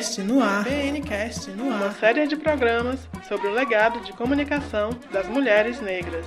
BNcast 0.00 0.22
no 0.22 0.42
ar. 0.42 0.64
BNcast 0.64 1.50
no 1.50 1.70
ar. 1.70 1.76
Uma 1.76 1.92
série 1.92 2.26
de 2.26 2.34
programas 2.34 3.00
sobre 3.28 3.48
o 3.48 3.52
legado 3.52 4.00
de 4.00 4.14
comunicação 4.14 4.90
das 5.12 5.28
mulheres 5.28 5.78
negras. 5.82 6.24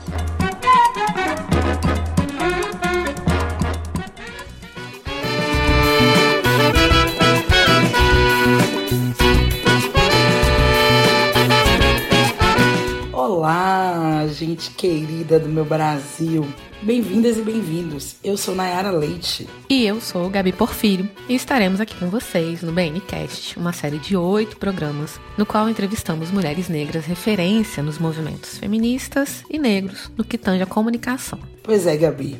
Olá, 13.11 13.82
gente 14.33 14.71
querida 14.71 15.39
do 15.39 15.47
meu 15.47 15.63
Brasil. 15.63 16.45
Bem-vindas 16.81 17.37
e 17.37 17.41
bem-vindos. 17.41 18.15
Eu 18.21 18.35
sou 18.35 18.53
Nayara 18.53 18.91
Leite. 18.91 19.47
E 19.69 19.85
eu 19.85 20.01
sou 20.01 20.29
Gabi 20.29 20.51
Porfírio. 20.51 21.09
E 21.29 21.35
estaremos 21.35 21.79
aqui 21.79 21.95
com 21.95 22.09
vocês 22.09 22.61
no 22.61 22.73
BNCast, 22.73 23.57
uma 23.57 23.71
série 23.71 23.99
de 23.99 24.17
oito 24.17 24.57
programas, 24.57 25.19
no 25.37 25.45
qual 25.45 25.69
entrevistamos 25.69 26.31
mulheres 26.31 26.67
negras 26.67 27.05
referência 27.05 27.81
nos 27.81 27.99
movimentos 27.99 28.57
feministas 28.57 29.43
e 29.49 29.57
negros 29.57 30.11
no 30.17 30.25
que 30.25 30.37
tange 30.37 30.63
a 30.63 30.67
comunicação. 30.67 31.39
Pois 31.61 31.87
é, 31.87 31.95
Gabi. 31.95 32.37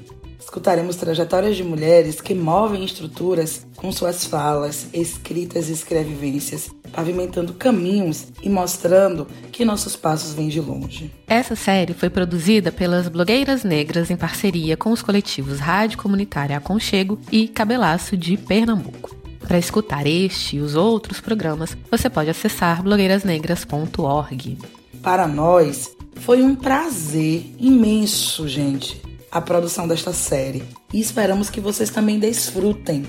Escutaremos 0.54 0.98
trajetórias 0.98 1.58
de 1.58 1.64
mulheres 1.64 2.22
que 2.22 2.36
movem 2.36 2.86
estruturas 2.86 3.66
com 3.76 3.92
suas 3.92 4.24
falas, 4.24 4.88
escritas 4.94 5.68
e 5.68 5.72
escrevivências, 5.74 6.70
pavimentando 6.92 7.56
caminhos 7.56 8.28
e 8.40 8.50
mostrando 8.52 9.28
que 9.52 9.66
nossos 9.66 9.96
passos 9.96 10.36
vêm 10.36 10.50
de 10.50 10.62
longe. 10.62 11.12
Essa 11.26 11.56
série 11.56 11.96
foi 11.96 12.08
produzida 12.08 12.72
pelas 12.72 13.08
blogueiras 13.08 13.64
negras 13.64 14.12
em 14.12 14.16
parceria 14.16 14.78
com 14.78 14.92
os 14.92 15.02
coletivos 15.02 15.58
Rádio 15.58 15.98
Comunitária 15.98 16.56
Aconchego 16.56 17.20
e 17.32 17.48
Cabelaço 17.48 18.16
de 18.16 18.38
Pernambuco. 18.38 19.16
Para 19.40 19.58
escutar 19.58 20.06
este 20.06 20.58
e 20.58 20.60
os 20.60 20.76
outros 20.76 21.20
programas, 21.20 21.76
você 21.90 22.12
pode 22.12 22.30
acessar 22.30 22.84
blogueirasnegras.org. 22.84 24.60
Para 25.02 25.28
nós, 25.28 25.96
foi 26.18 26.44
um 26.44 26.54
prazer 26.54 27.44
imenso, 27.58 28.48
gente 28.48 29.02
a 29.34 29.42
produção 29.42 29.88
desta 29.88 30.14
série 30.14 30.64
e 30.94 31.02
esperamos 31.02 31.50
que 31.50 31.60
vocês 31.60 31.90
também 31.90 32.20
desfrutem. 32.20 33.04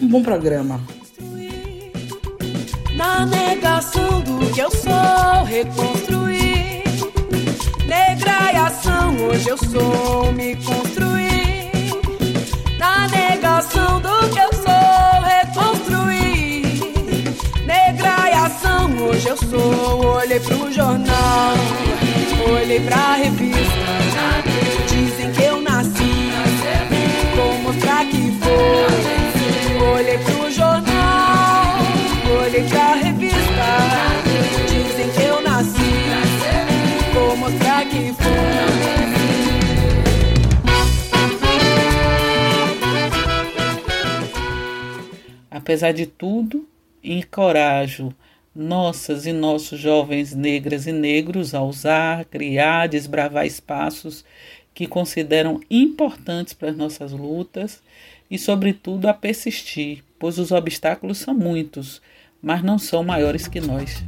Um 0.00 0.06
bom 0.06 0.22
programa. 0.22 0.78
Na 2.94 3.24
negação 3.24 4.20
do 4.20 4.52
que 4.52 4.60
eu 4.60 4.70
sou, 4.70 5.44
reconstruir. 5.46 6.82
Negra 7.86 8.52
e 8.52 8.56
ação, 8.56 9.16
hoje 9.26 9.48
eu 9.48 9.56
sou, 9.56 10.30
me 10.32 10.54
construir. 10.56 11.70
Na 12.78 13.08
negação 13.08 14.02
do 14.02 14.28
que 14.28 14.38
eu 14.38 14.52
sou, 14.52 15.22
reconstruir. 15.24 16.62
Negra 17.64 18.28
e 18.28 18.34
ação, 18.34 18.90
hoje 19.08 19.28
eu 19.28 19.36
sou. 19.38 20.16
Olhei 20.16 20.40
pro 20.40 20.70
jornal, 20.70 21.54
olhei 22.52 22.80
pra 22.80 23.14
revista. 23.14 23.80
Dizem 24.88 25.32
que 25.32 25.42
eu 25.42 25.59
Apesar 45.70 45.92
de 45.92 46.04
tudo, 46.04 46.68
encorajo 47.00 48.12
nossas 48.52 49.24
e 49.24 49.32
nossos 49.32 49.78
jovens 49.78 50.34
negras 50.34 50.86
e 50.88 50.92
negros 50.92 51.54
a 51.54 51.62
usar, 51.62 52.24
criar, 52.24 52.88
desbravar 52.88 53.46
espaços 53.46 54.24
que 54.74 54.86
consideram 54.86 55.60
importantes 55.70 56.52
para 56.52 56.70
as 56.70 56.76
nossas 56.76 57.12
lutas 57.12 57.80
e, 58.30 58.38
sobretudo, 58.38 59.06
a 59.06 59.14
persistir, 59.14 60.02
pois 60.18 60.38
os 60.38 60.52
obstáculos 60.52 61.18
são 61.18 61.34
muitos, 61.34 62.00
mas 62.42 62.62
não 62.62 62.78
são 62.78 63.02
maiores 63.02 63.48
que 63.48 63.60
nós. 63.60 64.02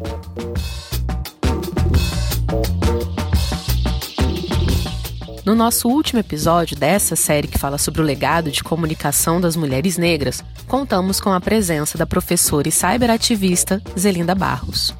No 5.45 5.57
nosso 5.57 5.89
último 5.89 6.21
episódio 6.21 6.77
dessa 6.77 7.17
série 7.17 7.49
que 7.49 7.59
fala 7.59 7.77
sobre 7.77 8.01
o 8.01 8.05
legado 8.05 8.49
de 8.49 8.63
comunicação 8.63 9.41
das 9.41 9.57
mulheres 9.57 9.99
negras, 9.99 10.43
contamos 10.69 11.21
com 11.21 11.33
a 11.33 11.41
presença 11.41 11.99
da 11.99 12.07
professora 12.07 12.69
e 12.69 12.73
cyberativista 12.73 13.83
Zelinda 13.99 14.37
Barros. 14.37 14.95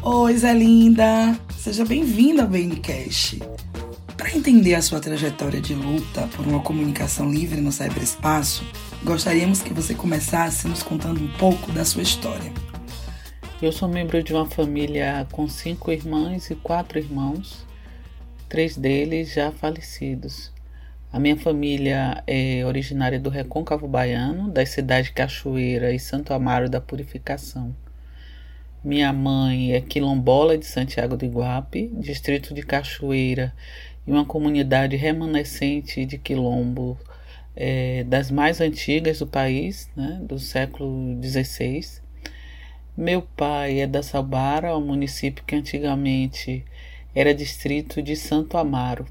Oi, 0.00 0.36
Zelinda! 0.36 1.36
Seja 1.58 1.84
bem-vinda 1.84 2.42
ao 2.42 2.48
BNCast. 2.48 3.40
Para 4.22 4.36
entender 4.36 4.76
a 4.76 4.80
sua 4.80 5.00
trajetória 5.00 5.60
de 5.60 5.74
luta 5.74 6.28
por 6.28 6.46
uma 6.46 6.60
comunicação 6.60 7.28
livre 7.28 7.60
no 7.60 7.72
cyberespaço, 7.72 8.64
gostaríamos 9.02 9.60
que 9.60 9.74
você 9.74 9.96
começasse 9.96 10.68
nos 10.68 10.80
contando 10.80 11.20
um 11.20 11.26
pouco 11.38 11.72
da 11.72 11.84
sua 11.84 12.04
história. 12.04 12.52
Eu 13.60 13.72
sou 13.72 13.88
membro 13.88 14.22
de 14.22 14.32
uma 14.32 14.46
família 14.46 15.26
com 15.32 15.48
cinco 15.48 15.90
irmãs 15.90 16.48
e 16.50 16.54
quatro 16.54 17.00
irmãos, 17.00 17.66
três 18.48 18.76
deles 18.76 19.34
já 19.34 19.50
falecidos. 19.50 20.52
A 21.12 21.18
minha 21.18 21.36
família 21.36 22.22
é 22.24 22.64
originária 22.64 23.18
do 23.18 23.28
Recôncavo 23.28 23.88
Baiano, 23.88 24.52
das 24.52 24.68
cidades 24.68 25.10
Cachoeira 25.10 25.92
e 25.92 25.98
Santo 25.98 26.32
Amaro 26.32 26.70
da 26.70 26.80
Purificação. 26.80 27.74
Minha 28.84 29.12
mãe 29.12 29.74
é 29.74 29.80
quilombola 29.80 30.58
de 30.58 30.66
Santiago 30.66 31.16
do 31.16 31.24
Iguape, 31.24 31.92
distrito 31.98 32.54
de 32.54 32.62
Cachoeira 32.62 33.52
e 34.06 34.10
uma 34.10 34.24
comunidade 34.24 34.96
remanescente 34.96 36.04
de 36.04 36.18
quilombo 36.18 36.98
é, 37.54 38.04
das 38.04 38.30
mais 38.30 38.60
antigas 38.60 39.18
do 39.18 39.26
país, 39.26 39.90
né, 39.96 40.20
do 40.22 40.38
século 40.38 41.18
XVI. 41.22 42.02
Meu 42.96 43.22
pai 43.22 43.80
é 43.80 43.86
da 43.86 44.02
Salbara, 44.02 44.76
um 44.76 44.86
município 44.86 45.44
que 45.44 45.54
antigamente 45.54 46.64
era 47.14 47.34
distrito 47.34 48.02
de 48.02 48.16
Santo 48.16 48.56
Amaro. 48.56 49.06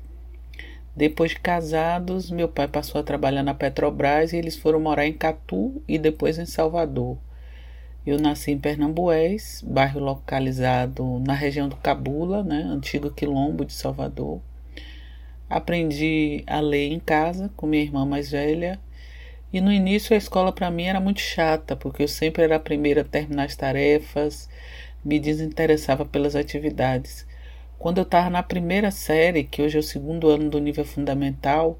Depois 0.95 1.31
de 1.31 1.39
casados, 1.39 2.29
meu 2.29 2.49
pai 2.49 2.67
passou 2.67 2.99
a 2.99 3.03
trabalhar 3.03 3.43
na 3.43 3.53
Petrobras 3.53 4.33
e 4.33 4.37
eles 4.37 4.57
foram 4.57 4.79
morar 4.79 5.07
em 5.07 5.13
Catu 5.13 5.81
e 5.87 5.97
depois 5.97 6.37
em 6.37 6.45
Salvador. 6.45 7.17
Eu 8.05 8.19
nasci 8.19 8.51
em 8.51 8.57
Pernambués, 8.57 9.63
bairro 9.65 9.99
localizado 9.99 11.19
na 11.19 11.33
região 11.33 11.69
do 11.69 11.75
Cabula, 11.75 12.43
né, 12.43 12.63
antigo 12.63 13.11
quilombo 13.11 13.63
de 13.63 13.73
Salvador. 13.73 14.41
Aprendi 15.51 16.45
a 16.47 16.61
ler 16.61 16.93
em 16.93 16.99
casa 17.01 17.51
com 17.57 17.67
minha 17.67 17.83
irmã 17.83 18.05
mais 18.05 18.31
velha. 18.31 18.79
E 19.51 19.59
no 19.59 19.69
início 19.69 20.13
a 20.13 20.17
escola 20.17 20.53
para 20.53 20.71
mim 20.71 20.83
era 20.83 21.01
muito 21.01 21.19
chata, 21.19 21.75
porque 21.75 22.03
eu 22.03 22.07
sempre 22.07 22.43
era 22.43 22.55
a 22.55 22.59
primeira 22.59 23.01
a 23.01 23.03
terminar 23.03 23.43
as 23.43 23.55
tarefas, 23.57 24.47
me 25.03 25.19
desinteressava 25.19 26.05
pelas 26.05 26.37
atividades. 26.37 27.27
Quando 27.77 27.97
eu 27.97 28.03
estava 28.03 28.29
na 28.29 28.41
primeira 28.41 28.91
série, 28.91 29.43
que 29.43 29.61
hoje 29.61 29.75
é 29.75 29.81
o 29.81 29.83
segundo 29.83 30.29
ano 30.29 30.49
do 30.49 30.57
nível 30.57 30.85
fundamental, 30.85 31.77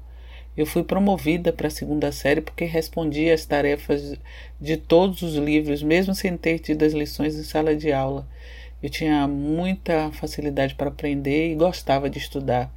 eu 0.54 0.66
fui 0.66 0.84
promovida 0.84 1.50
para 1.50 1.68
a 1.68 1.70
segunda 1.70 2.12
série 2.12 2.42
porque 2.42 2.66
respondia 2.66 3.32
as 3.32 3.46
tarefas 3.46 4.18
de 4.60 4.76
todos 4.76 5.22
os 5.22 5.36
livros, 5.36 5.82
mesmo 5.82 6.14
sem 6.14 6.36
ter 6.36 6.58
tido 6.58 6.82
as 6.84 6.92
lições 6.92 7.36
em 7.36 7.42
sala 7.42 7.74
de 7.74 7.90
aula. 7.90 8.28
Eu 8.82 8.90
tinha 8.90 9.26
muita 9.26 10.10
facilidade 10.10 10.74
para 10.74 10.88
aprender 10.88 11.52
e 11.52 11.54
gostava 11.54 12.10
de 12.10 12.18
estudar. 12.18 12.70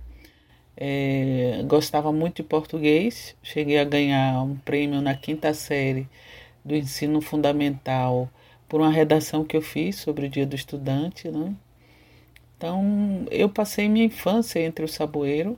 É, 0.78 1.64
gostava 1.68 2.12
muito 2.12 2.38
de 2.38 2.44
português, 2.44 3.36
cheguei 3.42 3.80
a 3.80 3.86
ganhar 3.86 4.44
um 4.44 4.58
prêmio 4.58 5.02
na 5.02 5.16
quinta 5.16 5.54
série 5.54 6.08
do 6.66 6.76
ensino 6.76 7.22
fundamental 7.22 8.30
por 8.68 8.82
uma 8.82 8.92
redação 8.92 9.46
que 9.46 9.56
eu 9.56 9.62
fiz 9.62 9.96
sobre 9.98 10.26
o 10.26 10.30
Dia 10.30 10.46
do 10.46 10.56
Estudante. 10.56 11.30
Né? 11.30 11.54
Então, 12.58 13.26
eu 13.32 13.48
passei 13.48 13.88
minha 13.88 14.06
infância 14.06 14.60
entre 14.60 14.84
o 14.84 14.88
Saboeiro, 14.88 15.58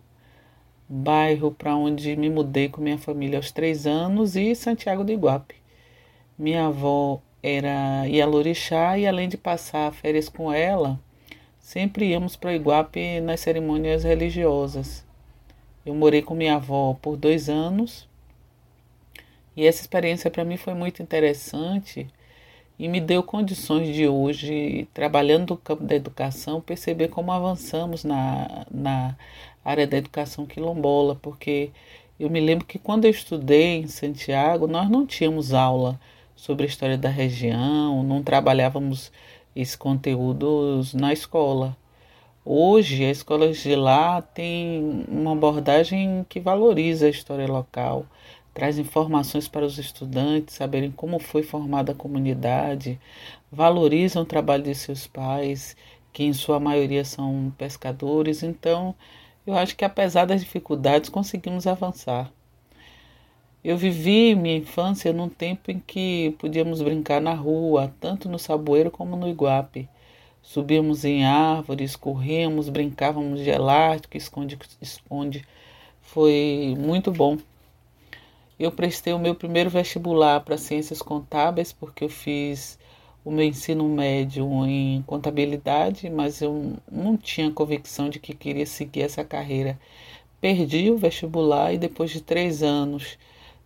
bairro 0.88 1.52
para 1.52 1.76
onde 1.76 2.16
me 2.16 2.30
mudei 2.30 2.70
com 2.70 2.82
minha 2.82 2.98
família 2.98 3.40
aos 3.40 3.52
três 3.52 3.88
anos, 3.88 4.36
e 4.36 4.54
Santiago 4.54 5.04
do 5.04 5.12
Iguape. 5.12 5.56
Minha 6.38 6.68
avó 6.68 7.22
era 7.42 8.06
Ialorixá 8.08 8.98
e, 8.98 9.08
além 9.08 9.30
de 9.30 9.38
passar 9.38 9.92
férias 9.94 10.30
com 10.30 10.52
ela, 10.54 11.00
sempre 11.60 12.10
íamos 12.10 12.36
para 12.36 12.52
o 12.52 12.54
Iguape 12.54 13.22
nas 13.22 13.40
cerimônias 13.40 14.04
religiosas. 14.04 15.07
Eu 15.88 15.96
morei 15.96 16.22
com 16.22 16.36
minha 16.36 16.56
avó 16.56 16.98
por 17.02 17.16
dois 17.16 17.48
anos 17.48 18.10
e 19.56 19.66
essa 19.66 19.80
experiência 19.80 20.30
para 20.30 20.44
mim 20.44 20.58
foi 20.58 20.74
muito 20.74 21.02
interessante 21.02 22.06
e 22.78 22.90
me 22.90 23.00
deu 23.00 23.24
condições 23.24 23.96
de 23.96 24.06
hoje, 24.06 24.86
trabalhando 24.94 25.52
no 25.52 25.58
campo 25.58 25.86
da 25.86 25.96
educação, 25.96 26.60
perceber 26.60 27.08
como 27.08 27.32
avançamos 27.32 28.04
na, 28.04 28.66
na 28.70 29.16
área 29.64 29.88
da 29.88 29.96
educação 29.96 30.46
quilombola, 30.46 31.16
porque 31.16 31.72
eu 32.20 32.30
me 32.30 32.42
lembro 32.42 32.66
que 32.66 32.78
quando 32.78 33.06
eu 33.06 33.12
estudei 33.12 33.78
em 33.78 33.88
Santiago, 33.88 34.68
nós 34.68 34.90
não 34.90 35.06
tínhamos 35.08 35.54
aula 35.54 35.98
sobre 36.36 36.66
a 36.66 36.68
história 36.68 36.98
da 36.98 37.08
região, 37.08 38.04
não 38.04 38.22
trabalhávamos 38.22 39.10
esses 39.56 39.78
conteúdos 39.78 40.94
na 40.94 41.14
escola. 41.14 41.78
Hoje, 42.50 43.04
as 43.04 43.18
escolas 43.18 43.58
de 43.58 43.76
lá 43.76 44.22
têm 44.22 45.04
uma 45.10 45.34
abordagem 45.34 46.26
que 46.30 46.40
valoriza 46.40 47.06
a 47.06 47.10
história 47.10 47.46
local, 47.46 48.06
traz 48.54 48.78
informações 48.78 49.50
para 49.50 49.66
os 49.66 49.78
estudantes 49.78 50.56
saberem 50.56 50.90
como 50.90 51.20
foi 51.20 51.44
formada 51.44 51.92
a 51.92 51.96
comunidade, 51.96 52.98
valorizam 53.52 54.22
o 54.22 54.26
trabalho 54.26 54.64
de 54.64 54.74
seus 54.76 55.06
pais, 55.06 55.76
que 56.14 56.24
em 56.24 56.32
sua 56.32 56.58
maioria 56.58 57.04
são 57.04 57.54
pescadores. 57.58 58.42
Então, 58.42 58.96
eu 59.46 59.54
acho 59.54 59.76
que 59.76 59.84
apesar 59.84 60.24
das 60.24 60.40
dificuldades, 60.40 61.10
conseguimos 61.10 61.68
avançar. 61.68 62.32
Eu 63.62 63.76
vivi 63.76 64.34
minha 64.36 64.56
infância 64.56 65.12
num 65.12 65.28
tempo 65.28 65.70
em 65.70 65.84
que 65.86 66.34
podíamos 66.40 66.82
brincar 66.82 67.20
na 67.20 67.34
rua, 67.34 67.94
tanto 68.00 68.30
no 68.30 68.40
Saboeiro 68.40 68.90
como 68.90 69.18
no 69.18 69.28
Iguape. 69.28 69.90
Subíamos 70.48 71.04
em 71.04 71.26
árvores, 71.26 71.98
corríamos, 71.98 72.70
brincávamos 72.70 73.42
de 73.42 73.50
elástico, 73.50 74.16
esconde-esconde. 74.16 75.46
Foi 76.02 76.74
muito 76.80 77.12
bom. 77.12 77.38
Eu 78.58 78.72
prestei 78.72 79.12
o 79.12 79.20
meu 79.20 79.36
primeiro 79.36 79.70
vestibular 79.70 80.40
para 80.40 80.58
Ciências 80.58 81.02
Contábeis 81.02 81.74
porque 81.74 82.06
eu 82.06 82.08
fiz 82.08 82.80
o 83.26 83.30
meu 83.30 83.44
ensino 83.44 83.90
médio 83.90 84.48
em 84.66 85.02
contabilidade, 85.02 86.10
mas 86.10 86.42
eu 86.42 86.78
não 86.90 87.18
tinha 87.18 87.52
convicção 87.52 88.10
de 88.10 88.18
que 88.18 88.34
queria 88.34 88.66
seguir 88.66 89.02
essa 89.02 89.26
carreira. 89.26 89.78
Perdi 90.40 90.90
o 90.90 90.98
vestibular 90.98 91.74
e 91.74 91.78
depois 91.78 92.10
de 92.10 92.22
três 92.22 92.64
anos 92.64 93.20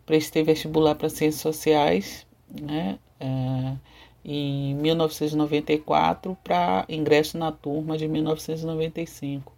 prestei 0.03 0.41
vestibular 0.41 0.95
para 0.95 1.09
Ciências 1.09 1.41
Sociais, 1.41 2.25
né? 2.49 2.97
É, 3.19 3.75
em 4.23 4.75
1994 4.75 6.37
para 6.43 6.85
ingresso 6.87 7.37
na 7.37 7.51
turma 7.51 7.97
de 7.97 8.07
1995. 8.07 9.53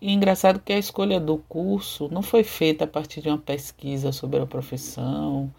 E 0.00 0.12
engraçado 0.12 0.60
que 0.60 0.72
a 0.72 0.78
escolha 0.78 1.18
do 1.18 1.38
curso 1.48 2.08
não 2.12 2.22
foi 2.22 2.44
feita 2.44 2.84
a 2.84 2.88
partir 2.88 3.20
de 3.20 3.28
uma 3.28 3.38
pesquisa 3.38 4.12
sobre 4.12 4.38
a 4.40 4.46
profissão 4.46 5.52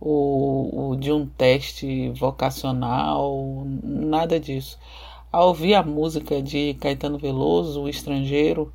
ou, 0.00 0.74
ou 0.74 0.96
de 0.96 1.12
um 1.12 1.26
teste 1.26 2.08
vocacional, 2.10 3.66
nada 3.82 4.40
disso. 4.40 4.78
Ao 5.30 5.48
ouvir 5.48 5.74
a 5.74 5.82
música 5.82 6.40
de 6.40 6.74
Caetano 6.74 7.18
Veloso, 7.18 7.82
O 7.82 7.88
Estrangeiro, 7.88 8.72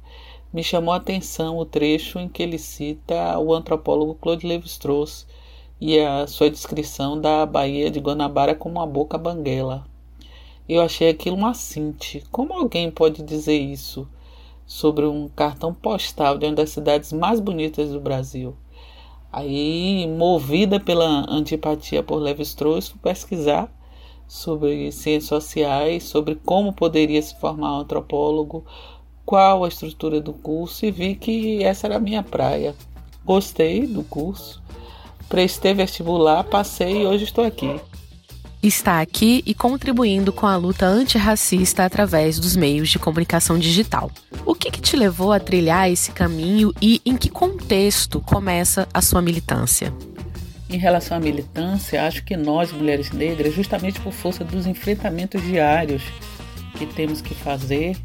me 0.52 0.64
chamou 0.64 0.94
a 0.94 0.98
atenção 0.98 1.58
o 1.58 1.66
trecho 1.66 2.20
em 2.20 2.28
que 2.28 2.44
ele 2.44 2.58
cita 2.58 3.40
o 3.40 3.54
antropólogo 3.54 4.16
Claude 4.16 4.46
Lévi-Strauss 4.46 5.26
e 5.80 6.00
a 6.00 6.28
sua 6.28 6.50
descrição 6.50 7.20
da 7.20 7.46
Baía 7.46 7.90
de 7.90 8.00
Guanabara 8.00 8.54
como 8.54 8.76
uma 8.76 8.88
boca 8.88 9.18
banguela. 9.18 9.86
Eu 10.68 10.82
achei 10.82 11.10
aquilo 11.10 11.38
um 11.38 11.46
assinte. 11.46 12.24
Como 12.32 12.54
alguém 12.54 12.92
pode 12.92 13.24
dizer 13.24 13.58
isso 13.58 14.08
sobre 14.66 15.06
um 15.06 15.28
cartão 15.30 15.74
postal 15.74 16.38
de 16.38 16.46
uma 16.46 16.56
das 16.56 16.70
cidades 16.70 17.12
mais 17.12 17.40
bonitas 17.40 17.92
do 17.92 18.00
Brasil? 18.00 18.56
Aí, 19.32 20.08
movida 20.08 20.80
pela 20.80 21.26
antipatia 21.30 22.04
por 22.04 22.18
Lévi-Strauss, 22.18 22.90
fui 22.90 23.00
pesquisar 23.02 23.72
sobre 24.28 24.92
ciências 24.92 25.26
sociais, 25.26 26.04
sobre 26.04 26.36
como 26.36 26.74
poderia 26.74 27.22
se 27.22 27.36
formar 27.40 27.74
um 27.74 27.80
antropólogo, 27.80 28.64
qual 29.26 29.64
a 29.64 29.68
estrutura 29.68 30.20
do 30.20 30.34
curso 30.34 30.86
e 30.86 30.92
vi 30.92 31.16
que 31.16 31.64
essa 31.64 31.88
era 31.88 31.98
a 31.98 32.00
minha 32.00 32.22
praia. 32.22 32.76
Gostei 33.24 33.86
do 33.86 34.04
curso, 34.04 34.62
prestei 35.30 35.74
vestibular, 35.74 36.44
passei 36.44 37.04
e 37.04 37.06
hoje 37.06 37.24
estou 37.24 37.46
aqui. 37.46 37.80
Está 38.62 39.00
aqui 39.00 39.42
e 39.46 39.54
contribuindo 39.54 40.34
com 40.34 40.46
a 40.46 40.58
luta 40.58 40.86
antirracista 40.86 41.86
através 41.86 42.38
dos 42.38 42.58
meios 42.58 42.90
de 42.90 43.00
comunicação 43.00 43.58
digital. 43.58 44.12
O 44.46 44.54
que, 44.54 44.70
que 44.70 44.82
te 44.82 44.98
levou 44.98 45.32
a 45.32 45.40
trilhar 45.40 45.90
esse 45.90 46.12
caminho 46.12 46.74
e 46.82 47.02
em 47.06 47.16
que 47.16 47.30
contexto 47.30 48.20
começa 48.20 48.86
a 48.94 49.02
sua 49.02 49.22
militância? 49.22 49.94
Em 50.70 50.78
relação 50.78 51.16
à 51.16 51.20
militância, 51.22 52.06
acho 52.06 52.24
que 52.26 52.36
nós, 52.36 52.74
mulheres 52.74 53.12
negras, 53.12 53.54
justamente 53.54 54.00
por 54.02 54.12
força 54.12 54.44
dos 54.44 54.68
enfrentamentos 54.68 55.42
diários 55.42 56.04
que 56.78 56.86
temos 56.86 57.22
que 57.22 57.34
fazer, 57.34 57.96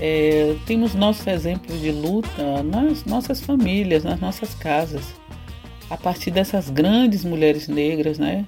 é, 0.00 0.56
temos 0.66 0.94
nossos 0.94 1.26
exemplos 1.26 1.80
de 1.80 1.92
luta 1.92 2.62
nas 2.62 3.04
nossas 3.04 3.40
famílias, 3.40 4.04
nas 4.04 4.18
nossas 4.18 4.54
casas. 4.54 5.04
A 5.92 5.96
partir 5.98 6.30
dessas 6.30 6.70
grandes 6.70 7.22
mulheres 7.22 7.68
negras, 7.68 8.18
né, 8.18 8.46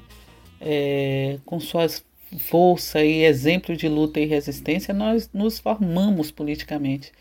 é, 0.59 1.39
com 1.45 1.61
suas 1.61 2.03
força 2.39 3.05
e 3.05 3.23
exemplo 3.23 3.77
de 3.77 3.87
luta 3.87 4.19
e 4.19 4.25
resistência, 4.25 4.95
nós 4.95 5.29
nos 5.31 5.59
formamos 5.59 6.31
politicamente. 6.31 7.13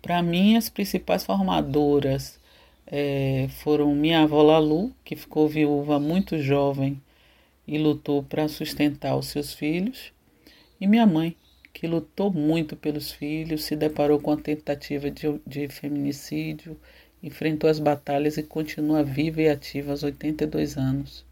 Para 0.00 0.22
mim, 0.22 0.56
as 0.56 0.70
principais 0.70 1.26
formadoras 1.26 2.40
é, 2.86 3.48
foram 3.62 3.94
minha 3.94 4.22
avó 4.22 4.40
Lalu, 4.40 4.94
que 5.04 5.14
ficou 5.14 5.46
viúva 5.46 6.00
muito 6.00 6.38
jovem 6.38 6.98
e 7.68 7.76
lutou 7.76 8.22
para 8.22 8.48
sustentar 8.48 9.14
os 9.14 9.26
seus 9.26 9.52
filhos, 9.52 10.10
e 10.80 10.86
minha 10.86 11.04
mãe, 11.04 11.36
que 11.70 11.86
lutou 11.86 12.32
muito 12.32 12.76
pelos 12.76 13.12
filhos, 13.12 13.64
se 13.64 13.76
deparou 13.76 14.18
com 14.18 14.32
a 14.32 14.38
tentativa 14.38 15.10
de, 15.10 15.38
de 15.46 15.68
feminicídio, 15.68 16.80
enfrentou 17.22 17.68
as 17.68 17.78
batalhas 17.78 18.36
e 18.36 18.42
continua 18.42 19.02
viva 19.02 19.42
e 19.42 19.48
ativa 19.48 19.90
aos 19.90 20.02
82 20.02 20.76
anos. 20.76 21.24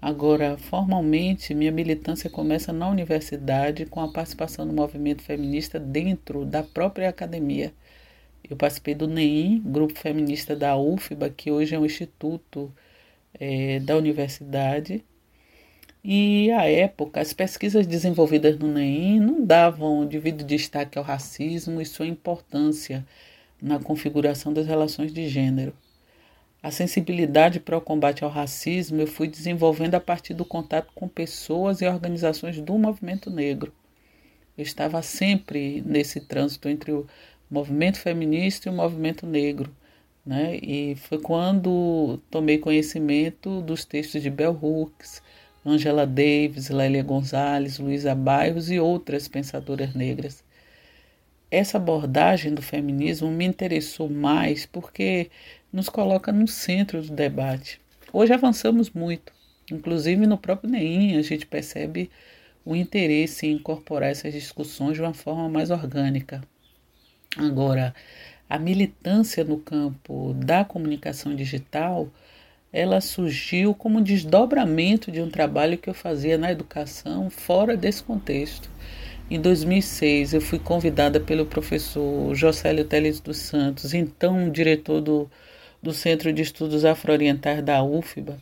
Agora, 0.00 0.56
formalmente, 0.58 1.54
minha 1.54 1.70
militância 1.70 2.28
começa 2.28 2.72
na 2.72 2.88
universidade 2.88 3.86
com 3.86 4.00
a 4.00 4.12
participação 4.12 4.64
no 4.64 4.72
movimento 4.72 5.22
feminista 5.22 5.78
dentro 5.78 6.44
da 6.44 6.62
própria 6.62 7.08
academia. 7.08 7.72
Eu 8.48 8.56
participei 8.56 8.94
do 8.94 9.06
NEIM, 9.06 9.62
grupo 9.64 9.94
feminista 9.98 10.56
da 10.56 10.76
UFBA, 10.76 11.30
que 11.30 11.50
hoje 11.50 11.74
é 11.74 11.78
um 11.78 11.86
instituto 11.86 12.72
é, 13.38 13.78
da 13.80 13.96
universidade, 13.96 15.04
e 16.04 16.50
à 16.50 16.68
época, 16.68 17.20
as 17.20 17.32
pesquisas 17.32 17.86
desenvolvidas 17.86 18.58
no 18.58 18.66
NEM 18.66 19.20
não 19.20 19.44
davam 19.44 20.04
devido 20.04 20.42
destaque 20.44 20.98
ao 20.98 21.04
racismo 21.04 21.80
e 21.80 21.86
sua 21.86 22.06
importância 22.06 23.06
na 23.62 23.78
configuração 23.78 24.52
das 24.52 24.66
relações 24.66 25.12
de 25.12 25.28
gênero. 25.28 25.72
A 26.60 26.70
sensibilidade 26.70 27.60
para 27.60 27.78
o 27.78 27.80
combate 27.80 28.24
ao 28.24 28.30
racismo 28.30 29.00
eu 29.00 29.06
fui 29.06 29.28
desenvolvendo 29.28 29.94
a 29.94 30.00
partir 30.00 30.34
do 30.34 30.44
contato 30.44 30.92
com 30.94 31.08
pessoas 31.08 31.80
e 31.80 31.86
organizações 31.86 32.60
do 32.60 32.76
movimento 32.76 33.30
negro. 33.30 33.72
Eu 34.58 34.62
estava 34.62 35.00
sempre 35.02 35.82
nesse 35.86 36.20
trânsito 36.20 36.68
entre 36.68 36.92
o 36.92 37.06
movimento 37.50 37.98
feminista 37.98 38.68
e 38.68 38.72
o 38.72 38.74
movimento 38.74 39.26
negro. 39.26 39.74
Né? 40.24 40.56
E 40.56 40.94
foi 40.96 41.18
quando 41.18 42.20
tomei 42.30 42.58
conhecimento 42.58 43.60
dos 43.62 43.84
textos 43.84 44.22
de 44.22 44.30
Bell 44.30 44.56
Hooks, 44.60 45.22
Angela 45.64 46.06
Davis, 46.06 46.68
Lélia 46.68 47.02
Gonzalez, 47.02 47.78
Luísa 47.78 48.14
Bairros 48.14 48.70
e 48.70 48.78
outras 48.78 49.26
pensadoras 49.26 49.94
negras. 49.94 50.44
Essa 51.52 51.76
abordagem 51.76 52.54
do 52.54 52.62
feminismo 52.62 53.30
me 53.30 53.44
interessou 53.44 54.08
mais 54.08 54.64
porque 54.64 55.30
nos 55.70 55.86
coloca 55.86 56.32
no 56.32 56.48
centro 56.48 57.02
do 57.02 57.12
debate. 57.12 57.78
Hoje 58.10 58.32
avançamos 58.32 58.88
muito, 58.88 59.34
inclusive 59.70 60.26
no 60.26 60.38
próprio 60.38 60.70
NEIM 60.70 61.18
a 61.18 61.20
gente 61.20 61.44
percebe 61.44 62.10
o 62.64 62.74
interesse 62.74 63.46
em 63.46 63.52
incorporar 63.52 64.10
essas 64.10 64.32
discussões 64.32 64.94
de 64.94 65.02
uma 65.02 65.12
forma 65.12 65.46
mais 65.50 65.70
orgânica. 65.70 66.42
Agora, 67.36 67.94
a 68.48 68.58
militância 68.58 69.44
no 69.44 69.58
campo 69.58 70.32
da 70.32 70.64
comunicação 70.64 71.36
digital 71.36 72.08
ela 72.72 72.98
surgiu 73.02 73.74
como 73.74 74.00
desdobramento 74.00 75.12
de 75.12 75.20
um 75.20 75.28
trabalho 75.28 75.76
que 75.76 75.90
eu 75.90 75.94
fazia 75.94 76.38
na 76.38 76.50
educação 76.50 77.28
fora 77.28 77.76
desse 77.76 78.02
contexto. 78.02 78.70
Em 79.30 79.40
2006, 79.40 80.34
eu 80.34 80.40
fui 80.40 80.58
convidada 80.58 81.18
pelo 81.18 81.46
professor 81.46 82.34
Josélio 82.34 82.84
Teles 82.84 83.18
dos 83.20 83.38
Santos, 83.38 83.94
então 83.94 84.50
diretor 84.50 85.00
do, 85.00 85.30
do 85.82 85.92
Centro 85.92 86.32
de 86.32 86.42
Estudos 86.42 86.84
Afro-Orientais 86.84 87.62
da 87.62 87.82
UFBA, 87.82 88.38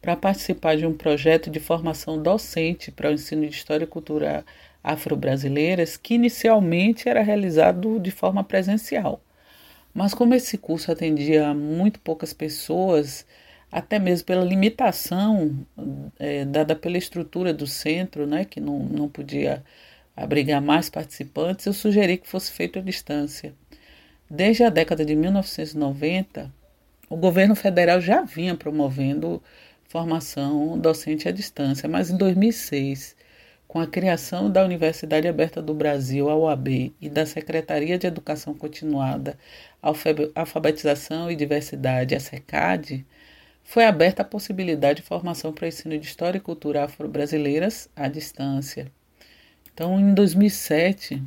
para 0.00 0.16
participar 0.16 0.76
de 0.76 0.84
um 0.84 0.92
projeto 0.94 1.48
de 1.48 1.60
formação 1.60 2.20
docente 2.20 2.90
para 2.90 3.10
o 3.10 3.12
ensino 3.12 3.46
de 3.46 3.54
História 3.54 3.84
e 3.84 3.86
Cultura 3.86 4.44
afro-brasileiras, 4.82 5.96
que 5.96 6.14
inicialmente 6.14 7.08
era 7.08 7.22
realizado 7.22 8.00
de 8.00 8.10
forma 8.10 8.42
presencial. 8.42 9.22
Mas 9.94 10.12
como 10.14 10.34
esse 10.34 10.58
curso 10.58 10.90
atendia 10.90 11.54
muito 11.54 12.00
poucas 12.00 12.32
pessoas, 12.32 13.24
até 13.70 13.98
mesmo 13.98 14.26
pela 14.26 14.44
limitação 14.44 15.64
é, 16.18 16.44
dada 16.44 16.74
pela 16.74 16.98
estrutura 16.98 17.54
do 17.54 17.66
centro, 17.66 18.26
né, 18.26 18.44
que 18.44 18.60
não, 18.60 18.80
não 18.80 19.08
podia 19.08 19.62
abrigar 20.16 20.60
mais 20.60 20.90
participantes, 20.90 21.66
eu 21.66 21.72
sugeri 21.72 22.18
que 22.18 22.28
fosse 22.28 22.50
feito 22.50 22.78
à 22.78 22.82
distância. 22.82 23.54
Desde 24.30 24.64
a 24.64 24.70
década 24.70 25.04
de 25.04 25.14
1990, 25.14 26.52
o 27.08 27.16
governo 27.16 27.54
federal 27.54 28.00
já 28.00 28.22
vinha 28.22 28.54
promovendo 28.54 29.42
formação 29.88 30.78
docente 30.78 31.28
à 31.28 31.32
distância, 31.32 31.88
mas 31.88 32.10
em 32.10 32.16
2006, 32.16 33.14
com 33.68 33.78
a 33.78 33.86
criação 33.86 34.50
da 34.50 34.64
Universidade 34.64 35.28
Aberta 35.28 35.60
do 35.60 35.74
Brasil, 35.74 36.30
a 36.30 36.36
UAB, 36.36 36.94
e 37.00 37.08
da 37.10 37.26
Secretaria 37.26 37.98
de 37.98 38.06
Educação 38.06 38.54
Continuada, 38.54 39.38
Alfabetização 40.34 41.30
e 41.30 41.36
Diversidade, 41.36 42.14
a 42.14 42.20
SECAD, 42.20 43.04
foi 43.62 43.84
aberta 43.84 44.22
a 44.22 44.24
possibilidade 44.26 45.00
de 45.00 45.06
formação 45.06 45.52
para 45.52 45.68
ensino 45.68 45.98
de 45.98 46.06
História 46.06 46.38
e 46.38 46.40
Cultura 46.40 46.84
afro-brasileiras 46.84 47.88
à 47.94 48.08
distância. 48.08 48.90
Então, 49.74 49.98
em 49.98 50.12
2007, 50.12 51.22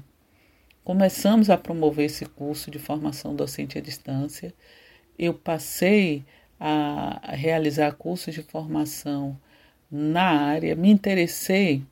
começamos 0.83 1.49
a 1.49 1.57
promover 1.57 2.05
esse 2.05 2.25
curso 2.25 2.69
de 2.69 2.77
formação 2.77 3.35
docente 3.35 3.77
à 3.77 3.81
distância. 3.81 4.53
Eu 5.17 5.33
passei 5.33 6.23
a 6.59 7.31
realizar 7.33 7.93
cursos 7.93 8.33
de 8.33 8.43
formação 8.43 9.39
na 9.89 10.23
área, 10.23 10.75
me 10.75 10.89
interessei 10.89 11.83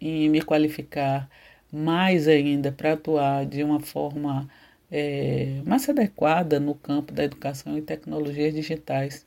em 0.00 0.28
me 0.28 0.42
qualificar 0.42 1.28
mais 1.72 2.28
ainda 2.28 2.70
para 2.70 2.92
atuar 2.92 3.46
de 3.46 3.62
uma 3.62 3.80
forma 3.80 4.48
é, 4.90 5.62
mais 5.64 5.88
adequada 5.88 6.60
no 6.60 6.74
campo 6.74 7.12
da 7.12 7.24
educação 7.24 7.78
e 7.78 7.82
tecnologias 7.82 8.52
digitais. 8.54 9.26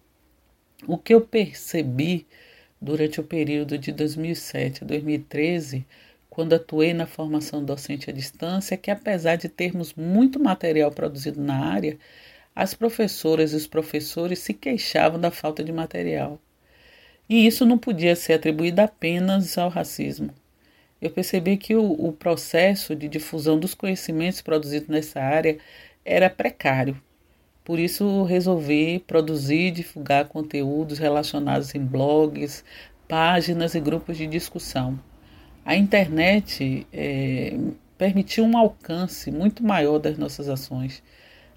O 0.87 0.97
que 0.97 1.13
eu 1.13 1.21
percebi 1.21 2.27
durante 2.79 3.19
o 3.19 3.23
período 3.23 3.77
de 3.77 3.91
2007 3.91 4.83
a 4.83 4.87
2013, 4.87 5.85
quando 6.35 6.51
atuei 6.51 6.93
na 6.93 7.05
formação 7.05 7.63
docente 7.63 8.09
à 8.09 8.13
distância, 8.13 8.73
é 8.75 8.77
que 8.77 8.91
apesar 8.91 9.37
de 9.37 9.47
termos 9.47 9.93
muito 9.93 10.37
material 10.37 10.91
produzido 10.91 11.41
na 11.41 11.65
área, 11.65 11.97
as 12.53 12.73
professoras 12.73 13.53
e 13.53 13.55
os 13.55 13.65
professores 13.65 14.39
se 14.39 14.53
queixavam 14.53 15.17
da 15.17 15.31
falta 15.31 15.63
de 15.63 15.71
material. 15.71 16.37
E 17.29 17.47
isso 17.47 17.65
não 17.65 17.77
podia 17.77 18.17
ser 18.17 18.33
atribuído 18.33 18.81
apenas 18.81 19.57
ao 19.57 19.69
racismo. 19.69 20.29
Eu 21.01 21.09
percebi 21.09 21.55
que 21.55 21.73
o, 21.73 21.93
o 21.93 22.11
processo 22.11 22.93
de 22.93 23.07
difusão 23.07 23.57
dos 23.57 23.73
conhecimentos 23.73 24.41
produzidos 24.41 24.89
nessa 24.89 25.21
área 25.21 25.57
era 26.03 26.29
precário. 26.29 27.01
Por 27.63 27.79
isso, 27.79 28.23
resolvi 28.23 28.99
produzir 28.99 29.67
e 29.67 29.71
divulgar 29.71 30.27
conteúdos 30.27 30.99
relacionados 30.99 31.73
em 31.73 31.79
blogs, 31.79 32.61
páginas 33.07 33.73
e 33.73 33.79
grupos 33.79 34.17
de 34.17 34.27
discussão. 34.27 34.99
A 35.65 35.75
internet 35.75 36.87
é, 36.93 37.57
permitiu 37.97 38.45
um 38.45 38.57
alcance 38.57 39.31
muito 39.31 39.63
maior 39.63 39.99
das 39.99 40.17
nossas 40.17 40.47
ações 40.47 41.03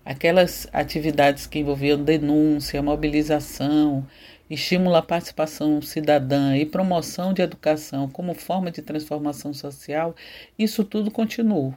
aquelas 0.09 0.67
atividades 0.73 1.47
que 1.47 1.59
envolviam 1.59 2.03
denúncia, 2.03 2.81
mobilização, 2.81 4.07
estímulo 4.49 4.97
à 4.97 5.03
participação 5.03 5.83
cidadã 5.83 6.57
e 6.57 6.65
promoção 6.65 7.35
de 7.35 7.43
educação 7.43 8.09
como 8.09 8.33
forma 8.33 8.71
de 8.71 8.81
transformação 8.81 9.53
social, 9.53 10.17
isso 10.59 10.83
tudo 10.83 11.11
continuou, 11.11 11.75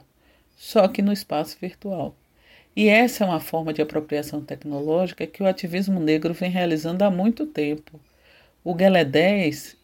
só 0.56 0.88
que 0.88 1.02
no 1.02 1.12
espaço 1.12 1.58
virtual. 1.60 2.16
E 2.74 2.88
essa 2.88 3.22
é 3.22 3.26
uma 3.26 3.38
forma 3.38 3.70
de 3.70 3.82
apropriação 3.82 4.40
tecnológica 4.40 5.26
que 5.26 5.42
o 5.42 5.46
ativismo 5.46 6.00
negro 6.00 6.32
vem 6.32 6.50
realizando 6.50 7.02
há 7.02 7.10
muito 7.10 7.44
tempo. 7.44 8.00
O 8.64 8.74
Guelé 8.74 9.04
10, 9.04 9.76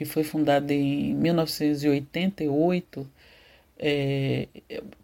que 0.00 0.06
foi 0.06 0.24
fundado 0.24 0.72
em 0.72 1.12
1988, 1.12 3.06
é, 3.78 4.48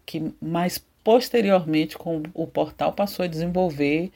que 0.03 0.33
mais 0.41 0.81
Posteriormente, 1.07 1.97
com 1.97 2.21
o 2.33 2.45
portal, 2.45 2.91
passou 2.91 3.23
a 3.23 3.27
desenvolver 3.29 4.11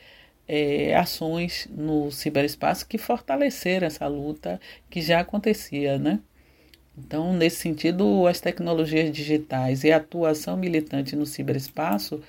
é, 0.46 0.94
ações 0.94 1.70
no 1.74 2.12
ciberespaço 2.12 2.86
que 2.86 2.98
fortaleceram 2.98 3.88
essa 3.88 4.06
luta 4.08 4.60
que 4.90 5.02
já 5.02 5.22
acontecia, 5.22 5.98
né? 5.98 6.20
Então, 6.98 7.34
nesse 7.34 7.62
sentido, 7.62 8.28
as 8.28 8.42
tecnologias 8.42 9.10
digitais 9.10 9.86
e 9.86 9.92
a 9.94 9.96
atuação 9.96 10.58
militante 10.58 11.16
no 11.16 11.26
ciberespaço 11.26 12.22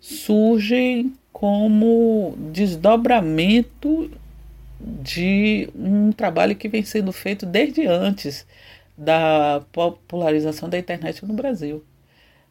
surgem 0.00 1.12
como 1.32 2.34
desdobramento 2.52 4.10
de 4.80 5.68
um 5.74 6.10
trabalho 6.12 6.56
que 6.56 6.68
vem 6.68 6.82
sendo 6.82 7.12
feito 7.12 7.44
desde 7.44 7.86
antes 7.86 8.46
da 8.96 9.62
popularização 9.72 10.68
da 10.68 10.78
internet 10.78 11.24
no 11.24 11.34
Brasil. 11.34 11.84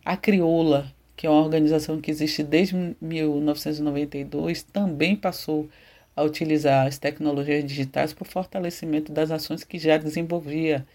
A 0.05 0.15
crioula, 0.15 0.91
que 1.15 1.27
é 1.27 1.29
uma 1.29 1.41
organização 1.41 1.99
que 1.99 2.11
existe 2.11 2.43
desde 2.43 2.95
1992, 3.01 4.63
também 4.63 5.15
passou 5.15 5.67
a 6.15 6.23
utilizar 6.23 6.87
as 6.87 6.97
tecnologias 6.97 7.65
digitais 7.65 8.13
para 8.13 8.23
o 8.23 8.29
fortalecimento 8.29 9.11
das 9.11 9.31
ações 9.31 9.63
que 9.63 9.79
já 9.79 9.97
desenvolvia, 9.97 10.85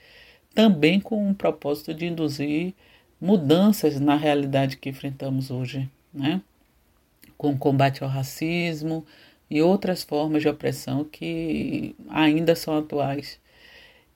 também 0.54 1.00
com 1.00 1.30
o 1.30 1.34
propósito 1.34 1.94
de 1.94 2.06
induzir 2.06 2.74
mudanças 3.20 3.98
na 3.98 4.16
realidade 4.16 4.76
que 4.76 4.88
enfrentamos 4.88 5.50
hoje, 5.50 5.88
né? 6.12 6.40
com 7.36 7.56
combate 7.56 8.02
ao 8.02 8.08
racismo 8.08 9.04
e 9.50 9.62
outras 9.62 10.02
formas 10.02 10.42
de 10.42 10.48
opressão 10.48 11.04
que 11.04 11.94
ainda 12.08 12.54
são 12.54 12.78
atuais. 12.78 13.38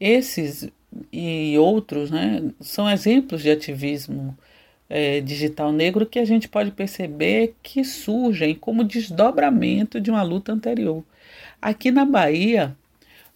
Esses 0.00 0.70
e 1.12 1.56
outros 1.58 2.10
né, 2.10 2.50
são 2.60 2.88
exemplos 2.90 3.42
de 3.42 3.50
ativismo 3.50 4.36
é, 4.88 5.20
digital 5.20 5.70
negro 5.72 6.06
que 6.06 6.18
a 6.18 6.24
gente 6.24 6.48
pode 6.48 6.70
perceber 6.70 7.54
que 7.62 7.84
surgem 7.84 8.54
como 8.54 8.84
desdobramento 8.84 10.00
de 10.00 10.10
uma 10.10 10.22
luta 10.22 10.52
anterior. 10.52 11.04
Aqui 11.60 11.90
na 11.90 12.04
Bahia, 12.04 12.76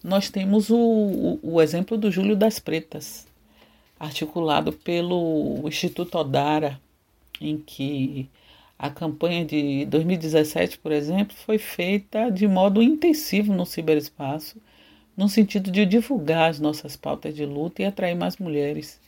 nós 0.02 0.30
temos 0.30 0.70
o, 0.70 0.78
o, 0.78 1.40
o 1.42 1.62
exemplo 1.62 1.96
do 1.99 2.11
Júlio 2.11 2.37
das 2.37 2.58
Pretas, 2.58 3.26
articulado 3.99 4.72
pelo 4.72 5.62
Instituto 5.68 6.18
Odara, 6.18 6.80
em 7.40 7.58
que 7.58 8.28
a 8.82 8.90
campanha 8.90 9.44
de 9.44 9.84
2017, 9.84 10.76
por 10.78 10.90
exemplo, 10.90 11.36
foi 11.36 11.56
feita 11.56 12.28
de 12.30 12.48
modo 12.48 12.82
intensivo 12.82 13.54
no 13.54 13.64
ciberespaço, 13.64 14.60
no 15.16 15.28
sentido 15.28 15.70
de 15.70 15.86
divulgar 15.86 16.50
as 16.50 16.58
nossas 16.58 16.96
pautas 16.96 17.32
de 17.32 17.46
luta 17.46 17.80
e 17.80 17.84
atrair 17.84 18.16
mais 18.16 18.38
mulheres. 18.38 19.00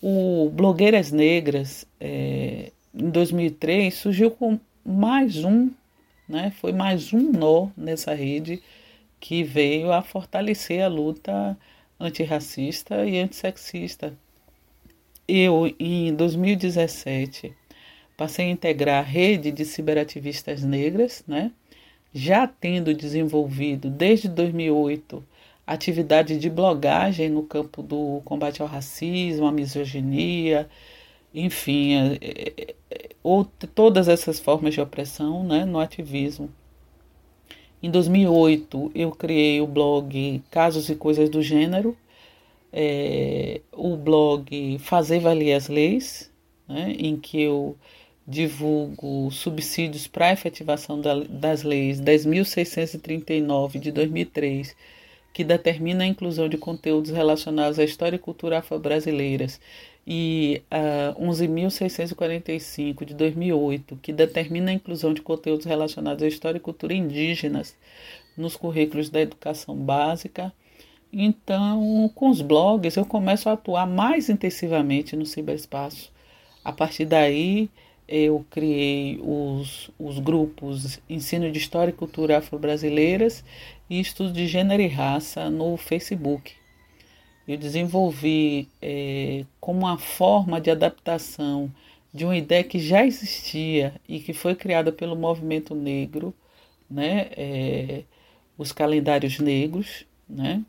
O 0.00 0.48
Blogueiras 0.50 1.10
Negras, 1.10 1.84
é, 1.98 2.70
em 2.94 3.10
2003, 3.10 3.92
surgiu 3.92 4.30
com 4.30 4.60
mais 4.86 5.44
um, 5.44 5.70
né, 6.28 6.52
foi 6.60 6.72
mais 6.72 7.12
um 7.12 7.32
nó 7.32 7.68
nessa 7.76 8.14
rede 8.14 8.62
que 9.18 9.42
veio 9.42 9.90
a 9.90 10.02
fortalecer 10.02 10.84
a 10.84 10.88
luta 10.88 11.58
antirracista 11.98 13.04
e 13.04 13.18
antissexista. 13.18 14.14
Eu, 15.26 15.74
em 15.80 16.14
2017, 16.14 17.58
passei 18.20 18.44
a 18.44 18.50
integrar 18.50 19.02
a 19.02 19.06
rede 19.06 19.50
de 19.50 19.64
ciberativistas 19.64 20.62
negras, 20.62 21.24
né? 21.26 21.52
já 22.12 22.46
tendo 22.46 22.92
desenvolvido 22.92 23.88
desde 23.88 24.28
2008 24.28 25.24
atividade 25.66 26.38
de 26.38 26.50
blogagem 26.50 27.30
no 27.30 27.44
campo 27.44 27.82
do 27.82 28.20
combate 28.22 28.60
ao 28.60 28.68
racismo, 28.68 29.46
à 29.46 29.52
misoginia, 29.52 30.68
enfim, 31.32 31.94
é, 31.94 32.18
é, 32.20 32.74
é, 32.90 33.08
ou 33.22 33.42
todas 33.74 34.06
essas 34.06 34.38
formas 34.38 34.74
de 34.74 34.82
opressão 34.82 35.42
né, 35.42 35.64
no 35.64 35.80
ativismo. 35.80 36.50
Em 37.82 37.90
2008, 37.90 38.90
eu 38.94 39.12
criei 39.12 39.62
o 39.62 39.66
blog 39.66 40.42
Casos 40.50 40.90
e 40.90 40.94
Coisas 40.94 41.30
do 41.30 41.42
Gênero, 41.42 41.96
é, 42.70 43.62
o 43.72 43.96
blog 43.96 44.78
Fazer 44.78 45.20
Valer 45.20 45.56
as 45.56 45.68
Leis, 45.68 46.30
né, 46.68 46.94
em 46.98 47.16
que 47.16 47.40
eu 47.40 47.78
divulgo 48.26 49.30
subsídios 49.30 50.06
para 50.06 50.28
a 50.28 50.32
efetivação 50.32 51.00
da, 51.00 51.14
das 51.24 51.62
leis 51.62 52.00
10.639 52.00 53.78
de 53.78 53.90
2003 53.90 54.76
que 55.32 55.44
determina 55.44 56.04
a 56.04 56.06
inclusão 56.06 56.48
de 56.48 56.58
conteúdos 56.58 57.10
relacionados 57.10 57.78
à 57.78 57.84
história 57.84 58.16
e 58.16 58.18
cultura 58.18 58.58
afro-brasileiras, 58.58 59.60
e 60.06 60.62
uh, 60.64 61.12
ah, 61.12 61.14
11.645 61.20 63.04
de 63.04 63.14
2008, 63.14 63.98
que 64.02 64.12
determina 64.12 64.70
a 64.70 64.74
inclusão 64.74 65.14
de 65.14 65.22
conteúdos 65.22 65.66
relacionados 65.66 66.22
à 66.22 66.26
história 66.26 66.58
e 66.58 66.60
cultura 66.60 66.94
indígenas 66.94 67.76
nos 68.36 68.56
currículos 68.56 69.08
da 69.08 69.20
educação 69.20 69.76
básica. 69.76 70.52
Então, 71.12 72.10
com 72.14 72.30
os 72.30 72.40
blogs, 72.40 72.96
eu 72.96 73.04
começo 73.04 73.48
a 73.48 73.52
atuar 73.52 73.86
mais 73.86 74.28
intensivamente 74.28 75.14
no 75.14 75.26
ciberespaço. 75.26 76.10
A 76.64 76.72
partir 76.72 77.04
daí, 77.04 77.68
eu 78.10 78.44
criei 78.50 79.20
os, 79.22 79.90
os 79.96 80.18
grupos 80.18 81.00
Ensino 81.08 81.50
de 81.50 81.58
História 81.58 81.90
e 81.90 81.94
Cultura 81.94 82.38
Afro-Brasileiras 82.38 83.44
e 83.88 84.00
estudo 84.00 84.32
de 84.32 84.48
gênero 84.48 84.82
e 84.82 84.88
raça 84.88 85.48
no 85.48 85.76
Facebook. 85.76 86.52
Eu 87.46 87.56
desenvolvi 87.56 88.68
é, 88.82 89.44
como 89.60 89.80
uma 89.80 89.96
forma 89.96 90.60
de 90.60 90.70
adaptação 90.70 91.72
de 92.12 92.24
uma 92.24 92.36
ideia 92.36 92.64
que 92.64 92.80
já 92.80 93.06
existia 93.06 93.94
e 94.08 94.18
que 94.18 94.32
foi 94.32 94.56
criada 94.56 94.90
pelo 94.90 95.14
movimento 95.14 95.74
negro, 95.74 96.34
né, 96.90 97.28
é, 97.36 98.02
os 98.58 98.72
calendários 98.72 99.38
negros, 99.38 100.04
né? 100.28 100.64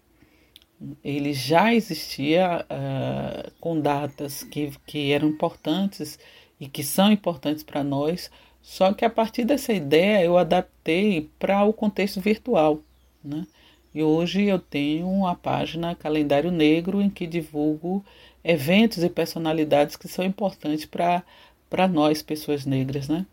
Ele 1.04 1.34
já 1.34 1.74
existia 1.74 2.66
uh, 2.66 3.52
com 3.60 3.80
datas 3.80 4.44
que, 4.44 4.72
que 4.88 5.12
eram 5.12 5.28
importantes 5.28 6.18
e 6.62 6.68
que 6.68 6.84
são 6.84 7.12
importantes 7.12 7.64
para 7.64 7.84
nós, 7.84 8.30
só 8.62 8.94
que 8.94 9.04
a 9.04 9.10
partir 9.10 9.44
dessa 9.44 9.74
ideia 9.74 10.24
eu 10.24 10.38
adaptei 10.38 11.28
para 11.40 11.64
o 11.64 11.74
contexto 11.74 12.22
virtual, 12.22 12.80
né? 13.24 13.48
E 13.94 14.04
hoje 14.04 14.44
eu 14.44 14.60
tenho 14.60 15.26
a 15.26 15.34
página 15.36 15.96
Calendário 15.96 16.52
Negro 16.52 17.02
em 17.02 17.10
que 17.10 17.26
divulgo 17.26 18.06
eventos 18.44 19.04
e 19.04 19.10
personalidades 19.10 19.96
que 19.96 20.08
são 20.08 20.24
importantes 20.24 20.86
para 20.86 21.88
nós, 21.90 22.22
pessoas 22.22 22.64
negras, 22.64 23.10
né? 23.10 23.26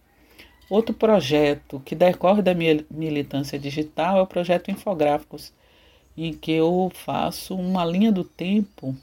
Outro 0.70 0.94
projeto 0.94 1.80
que 1.84 1.94
decorre 1.94 2.42
da 2.42 2.54
minha 2.54 2.84
militância 2.90 3.58
digital 3.58 4.18
é 4.18 4.22
o 4.22 4.26
projeto 4.26 4.70
Infográficos, 4.70 5.52
em 6.16 6.32
que 6.32 6.52
eu 6.52 6.90
faço 6.94 7.54
uma 7.54 7.84
linha 7.84 8.10
do 8.10 8.24
tempo 8.24 8.96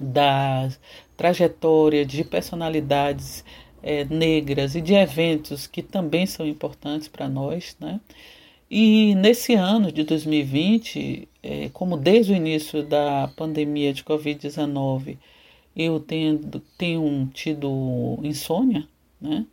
da 0.00 0.70
trajetória 1.22 2.04
de 2.04 2.24
personalidades 2.24 3.44
é, 3.80 4.04
negras 4.06 4.74
e 4.74 4.80
de 4.80 4.92
eventos 4.92 5.68
que 5.68 5.80
também 5.80 6.26
são 6.26 6.44
importantes 6.44 7.06
para 7.06 7.28
nós, 7.28 7.76
né? 7.78 8.00
E 8.68 9.14
nesse 9.14 9.54
ano 9.54 9.92
de 9.92 10.02
2020, 10.02 11.28
é, 11.40 11.68
como 11.72 11.96
desde 11.96 12.32
o 12.32 12.36
início 12.36 12.82
da 12.82 13.30
pandemia 13.36 13.92
de 13.92 14.02
Covid-19, 14.02 15.16
eu 15.76 16.00
tenho, 16.00 16.40
tenho 16.76 17.30
tido 17.32 18.18
insônia, 18.24 18.88
né? 19.20 19.46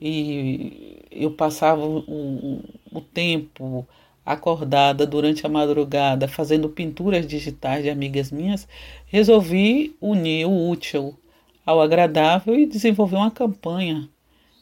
E 0.00 1.04
eu 1.10 1.30
passava 1.32 1.84
o, 1.84 1.98
o, 2.08 2.64
o 2.90 3.00
tempo 3.02 3.86
acordada 4.24 5.06
durante 5.06 5.44
a 5.44 5.48
madrugada 5.48 6.28
fazendo 6.28 6.68
pinturas 6.68 7.26
digitais 7.26 7.82
de 7.82 7.90
amigas 7.90 8.30
minhas, 8.30 8.68
resolvi 9.06 9.96
unir 10.00 10.46
o 10.46 10.68
útil 10.70 11.18
ao 11.64 11.80
agradável 11.80 12.54
e 12.58 12.66
desenvolver 12.66 13.16
uma 13.16 13.30
campanha 13.30 14.08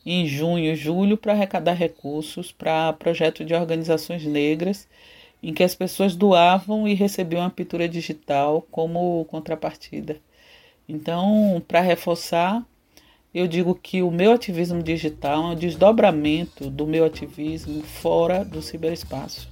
em 0.05 0.27
junho 0.27 0.73
e 0.73 0.77
julho 0.77 1.17
para 1.17 1.33
arrecadar 1.33 1.75
recursos 1.75 2.53
para 2.53 2.93
projeto 2.95 3.45
de 3.45 3.55
organizações 3.55 4.25
negras 4.25 4.89
em 5.43 5.55
que 5.55 5.63
as 5.63 5.75
pessoas 5.75 6.15
doavam 6.15 6.87
e 6.87 6.95
recebiam 6.95 7.43
uma 7.43 7.51
pintura 7.51 7.89
digital 7.89 8.67
como 8.71 9.25
contrapartida. 9.27 10.19
Então, 10.89 11.63
para 11.67 11.81
reforçar, 11.81 12.65
eu 13.33 13.47
digo 13.47 13.75
que 13.75 14.03
o 14.03 14.11
meu 14.11 14.33
ativismo 14.33 14.83
digital 14.83 15.43
é 15.43 15.47
um 15.53 15.55
desdobramento 15.55 16.69
do 16.69 16.87
meu 16.87 17.05
ativismo 17.05 17.83
fora 17.83 18.45
do 18.45 18.61
ciberespaço. 18.61 19.50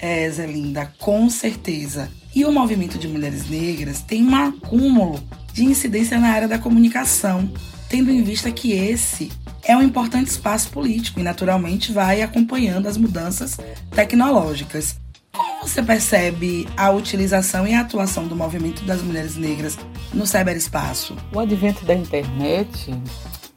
É, 0.00 0.30
Zé 0.30 0.46
Linda, 0.46 0.92
com 0.98 1.28
certeza. 1.28 2.10
E 2.34 2.44
o 2.44 2.52
movimento 2.52 2.98
de 2.98 3.08
mulheres 3.08 3.48
negras 3.48 4.00
tem 4.00 4.24
um 4.24 4.34
acúmulo 4.34 5.20
de 5.52 5.64
incidência 5.64 6.18
na 6.18 6.28
área 6.28 6.46
da 6.46 6.58
comunicação, 6.58 7.50
tendo 7.88 8.10
em 8.10 8.22
vista 8.22 8.50
que 8.50 8.72
esse 8.72 9.30
é 9.64 9.76
um 9.76 9.82
importante 9.82 10.28
espaço 10.28 10.70
político 10.70 11.20
e, 11.20 11.22
naturalmente, 11.22 11.92
vai 11.92 12.22
acompanhando 12.22 12.86
as 12.86 12.96
mudanças 12.96 13.58
tecnológicas. 13.90 14.96
Como 15.32 15.60
você 15.62 15.82
percebe 15.82 16.66
a 16.76 16.90
utilização 16.90 17.66
e 17.66 17.74
a 17.74 17.80
atuação 17.80 18.26
do 18.26 18.36
movimento 18.36 18.84
das 18.84 19.02
mulheres 19.02 19.36
negras 19.36 19.78
no 20.12 20.26
cyberespaço? 20.26 21.16
O 21.32 21.40
advento 21.40 21.84
da 21.84 21.94
internet 21.94 22.94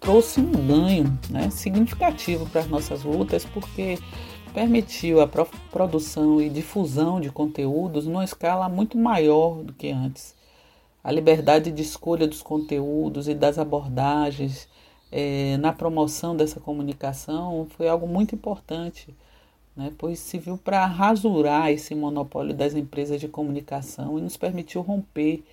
trouxe 0.02 0.42
um 0.42 0.52
ganho 0.52 1.20
né, 1.30 1.50
significativo 1.52 2.46
para 2.48 2.62
as 2.62 2.68
nossas 2.68 3.04
lutas, 3.04 3.46
porque 3.46 4.00
permitiu 4.54 5.22
a 5.22 5.30
produção 5.72 6.42
e 6.42 6.50
difusão 6.50 7.22
de 7.22 7.32
conteúdos 7.32 8.06
numa 8.06 8.24
escala 8.24 8.68
muito 8.68 8.98
maior 8.98 9.64
do 9.64 9.74
que 9.74 9.90
antes. 9.92 10.36
A 11.04 11.12
liberdade 11.12 11.72
de 11.72 11.82
escolha 11.82 12.28
dos 12.28 12.42
conteúdos 12.42 13.28
e 13.28 13.34
das 13.34 13.58
abordagens 13.58 14.68
é, 15.12 15.58
na 15.58 15.74
promoção 15.74 16.36
dessa 16.36 16.60
comunicação 16.60 17.68
foi 17.76 17.88
algo 17.88 18.08
muito 18.08 18.36
importante, 18.36 19.16
né, 19.76 19.92
pois 19.98 20.20
se 20.20 20.38
viu 20.38 20.58
para 20.58 20.86
rasurar 20.86 21.72
esse 21.72 21.96
monopólio 21.96 22.54
das 22.54 22.76
empresas 22.76 23.20
de 23.20 23.28
comunicação 23.28 24.18
e 24.20 24.22
nos 24.22 24.38
permitiu 24.38 24.82
romper 24.82 25.44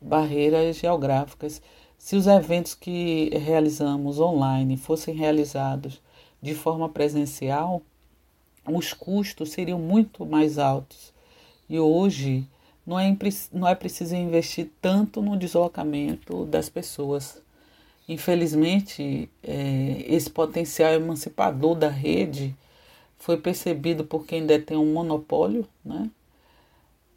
barreiras 0.00 0.76
geográficas. 0.76 1.60
Se 1.98 2.16
os 2.16 2.26
eventos 2.26 2.74
que 2.74 3.30
realizamos 3.36 4.20
online 4.20 4.76
fossem 4.76 5.14
realizados 5.14 6.00
de 6.40 6.54
forma 6.54 6.88
presencial, 6.88 7.82
os 8.66 8.92
custos 8.92 9.50
seriam 9.50 9.78
muito 9.78 10.24
mais 10.26 10.58
altos. 10.58 11.12
E 11.68 11.78
hoje 11.78 12.46
não 12.86 12.98
é, 12.98 13.16
não 13.52 13.68
é 13.68 13.74
preciso 13.74 14.14
investir 14.14 14.70
tanto 14.80 15.20
no 15.20 15.36
deslocamento 15.36 16.44
das 16.46 16.68
pessoas. 16.68 17.42
Infelizmente, 18.08 19.28
é, 19.42 20.04
esse 20.08 20.30
potencial 20.30 20.92
emancipador 20.92 21.74
da 21.74 21.88
rede 21.88 22.54
foi 23.18 23.36
percebido 23.36 24.04
por 24.04 24.24
quem 24.24 24.46
detém 24.46 24.76
um 24.76 24.92
monopólio, 24.92 25.66
né? 25.84 26.10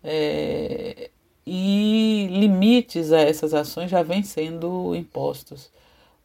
É, 0.04 1.10
e 1.46 2.28
limites 2.32 3.12
a 3.12 3.20
essas 3.22 3.54
ações 3.54 3.92
já 3.92 4.02
vêm 4.02 4.24
sendo 4.24 4.96
impostos. 4.96 5.70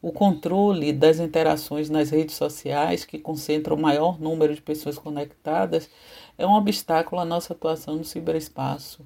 O 0.05 0.11
controle 0.11 0.93
das 0.93 1.19
interações 1.19 1.89
nas 1.89 2.11
redes 2.11 2.35
sociais, 2.35 3.03
que 3.03 3.17
concentram 3.17 3.75
o 3.75 3.81
maior 3.81 4.21
número 4.21 4.53
de 4.53 4.61
pessoas 4.61 4.99
conectadas, 4.99 5.89
é 6.37 6.45
um 6.45 6.53
obstáculo 6.53 7.19
à 7.19 7.25
nossa 7.25 7.53
atuação 7.53 7.95
no 7.95 8.03
ciberespaço. 8.03 9.03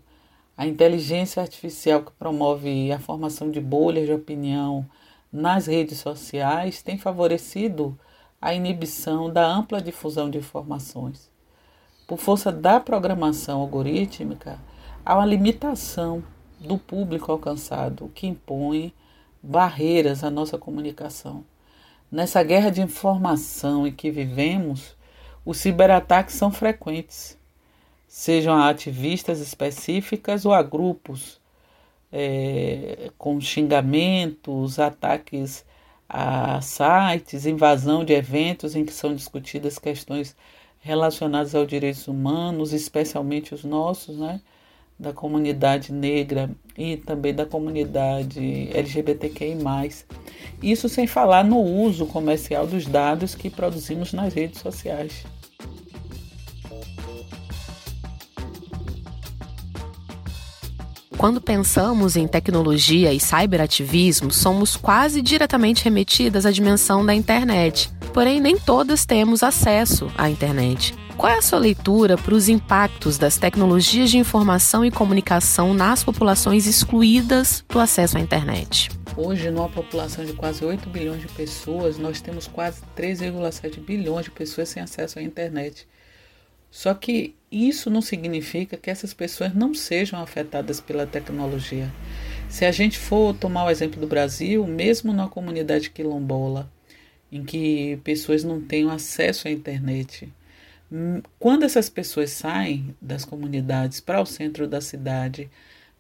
A 0.57 0.67
inteligência 0.67 1.41
artificial 1.41 2.01
que 2.03 2.11
promove 2.11 2.91
a 2.91 2.99
formação 2.99 3.49
de 3.49 3.61
bolhas 3.61 4.07
de 4.07 4.11
opinião 4.11 4.85
nas 5.31 5.67
redes 5.67 5.99
sociais 5.99 6.81
tem 6.81 6.97
favorecido 6.97 7.97
a 8.41 8.53
inibição 8.53 9.31
da 9.31 9.47
ampla 9.47 9.81
difusão 9.81 10.29
de 10.29 10.39
informações. 10.39 11.31
Por 12.05 12.17
força 12.17 12.51
da 12.51 12.77
programação 12.77 13.61
algorítmica, 13.61 14.59
há 15.05 15.15
uma 15.15 15.25
limitação 15.25 16.21
do 16.59 16.77
público 16.77 17.31
alcançado, 17.31 18.03
o 18.03 18.09
que 18.09 18.27
impõe 18.27 18.93
barreiras 19.41 20.23
à 20.23 20.29
nossa 20.29 20.57
comunicação. 20.57 21.43
Nessa 22.11 22.43
guerra 22.43 22.69
de 22.69 22.81
informação 22.81 23.85
em 23.85 23.91
que 23.91 24.09
vivemos, 24.09 24.95
os 25.45 25.57
ciberataques 25.57 26.35
são 26.35 26.51
frequentes, 26.51 27.37
sejam 28.07 28.55
a 28.55 28.69
ativistas 28.69 29.39
específicas 29.39 30.45
ou 30.45 30.53
a 30.53 30.63
grupos 30.63 31.39
é, 32.11 33.11
com 33.17 33.39
xingamentos, 33.39 34.79
ataques 34.79 35.65
a 36.07 36.59
sites, 36.61 37.45
invasão 37.45 38.03
de 38.03 38.13
eventos 38.13 38.75
em 38.75 38.83
que 38.83 38.91
são 38.93 39.13
discutidas 39.15 39.77
questões 39.77 40.35
relacionadas 40.79 41.53
aos 41.53 41.67
direitos 41.67 42.07
humanos, 42.07 42.73
especialmente 42.73 43.53
os 43.53 43.63
nossos, 43.63 44.17
né? 44.17 44.41
Da 44.99 45.13
comunidade 45.13 45.93
negra 45.93 46.49
e 46.77 46.97
também 46.97 47.33
da 47.33 47.45
comunidade 47.45 48.69
LGBTQI. 48.73 49.57
Isso 50.61 50.89
sem 50.89 51.07
falar 51.07 51.43
no 51.45 51.59
uso 51.59 52.05
comercial 52.05 52.67
dos 52.67 52.85
dados 52.85 53.33
que 53.33 53.49
produzimos 53.49 54.11
nas 54.11 54.33
redes 54.33 54.59
sociais. 54.59 55.23
Quando 61.17 61.41
pensamos 61.41 62.15
em 62.15 62.25
tecnologia 62.27 63.13
e 63.13 63.19
cyberativismo, 63.19 64.31
somos 64.31 64.77
quase 64.77 65.21
diretamente 65.21 65.83
remetidas 65.83 66.45
à 66.45 66.51
dimensão 66.51 67.05
da 67.05 67.13
internet. 67.13 67.91
Porém, 68.13 68.39
nem 68.39 68.57
todas 68.57 69.05
temos 69.05 69.43
acesso 69.43 70.09
à 70.17 70.29
internet. 70.29 70.95
Qual 71.19 71.29
é 71.29 71.37
a 71.37 71.41
sua 71.41 71.59
leitura 71.59 72.17
para 72.17 72.33
os 72.33 72.47
impactos 72.47 73.17
das 73.17 73.35
tecnologias 73.35 74.09
de 74.09 74.17
informação 74.17 74.85
e 74.85 74.89
comunicação 74.89 75.73
nas 75.73 76.01
populações 76.01 76.65
excluídas 76.65 77.61
do 77.67 77.77
acesso 77.77 78.17
à 78.17 78.21
internet? 78.21 78.89
Hoje, 79.17 79.51
numa 79.51 79.67
população 79.67 80.23
de 80.23 80.31
quase 80.31 80.63
8 80.63 80.89
bilhões 80.89 81.19
de 81.19 81.27
pessoas, 81.27 81.97
nós 81.97 82.21
temos 82.21 82.47
quase 82.47 82.83
3,7 82.95 83.81
bilhões 83.81 84.23
de 84.27 84.31
pessoas 84.31 84.69
sem 84.69 84.81
acesso 84.81 85.19
à 85.19 85.21
internet. 85.21 85.85
Só 86.71 86.93
que 86.93 87.35
isso 87.51 87.89
não 87.89 88.01
significa 88.01 88.77
que 88.77 88.89
essas 88.89 89.13
pessoas 89.13 89.53
não 89.53 89.73
sejam 89.73 90.21
afetadas 90.21 90.79
pela 90.79 91.05
tecnologia. 91.05 91.91
Se 92.47 92.63
a 92.63 92.71
gente 92.71 92.97
for 92.97 93.35
tomar 93.35 93.65
o 93.65 93.69
exemplo 93.69 93.99
do 93.99 94.07
Brasil, 94.07 94.65
mesmo 94.65 95.11
na 95.11 95.27
comunidade 95.27 95.89
quilombola, 95.89 96.71
em 97.29 97.43
que 97.43 97.99
pessoas 98.05 98.45
não 98.45 98.61
têm 98.61 98.89
acesso 98.89 99.49
à 99.49 99.51
internet, 99.51 100.29
quando 101.37 101.63
essas 101.63 101.89
pessoas 101.89 102.31
saem 102.31 102.95
das 102.99 103.23
comunidades 103.23 103.99
para 103.99 104.21
o 104.21 104.25
centro 104.25 104.67
da 104.67 104.81
cidade 104.81 105.49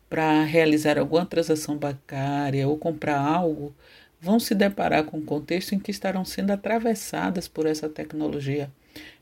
para 0.09 0.43
realizar 0.43 0.97
alguma 0.97 1.25
transação 1.25 1.77
bancária 1.77 2.67
ou 2.67 2.77
comprar 2.77 3.19
algo, 3.19 3.75
vão 4.19 4.39
se 4.39 4.55
deparar 4.55 5.03
com 5.03 5.17
um 5.17 5.25
contexto 5.25 5.75
em 5.75 5.79
que 5.79 5.91
estarão 5.91 6.25
sendo 6.25 6.51
atravessadas 6.51 7.47
por 7.47 7.67
essa 7.67 7.87
tecnologia. 7.87 8.71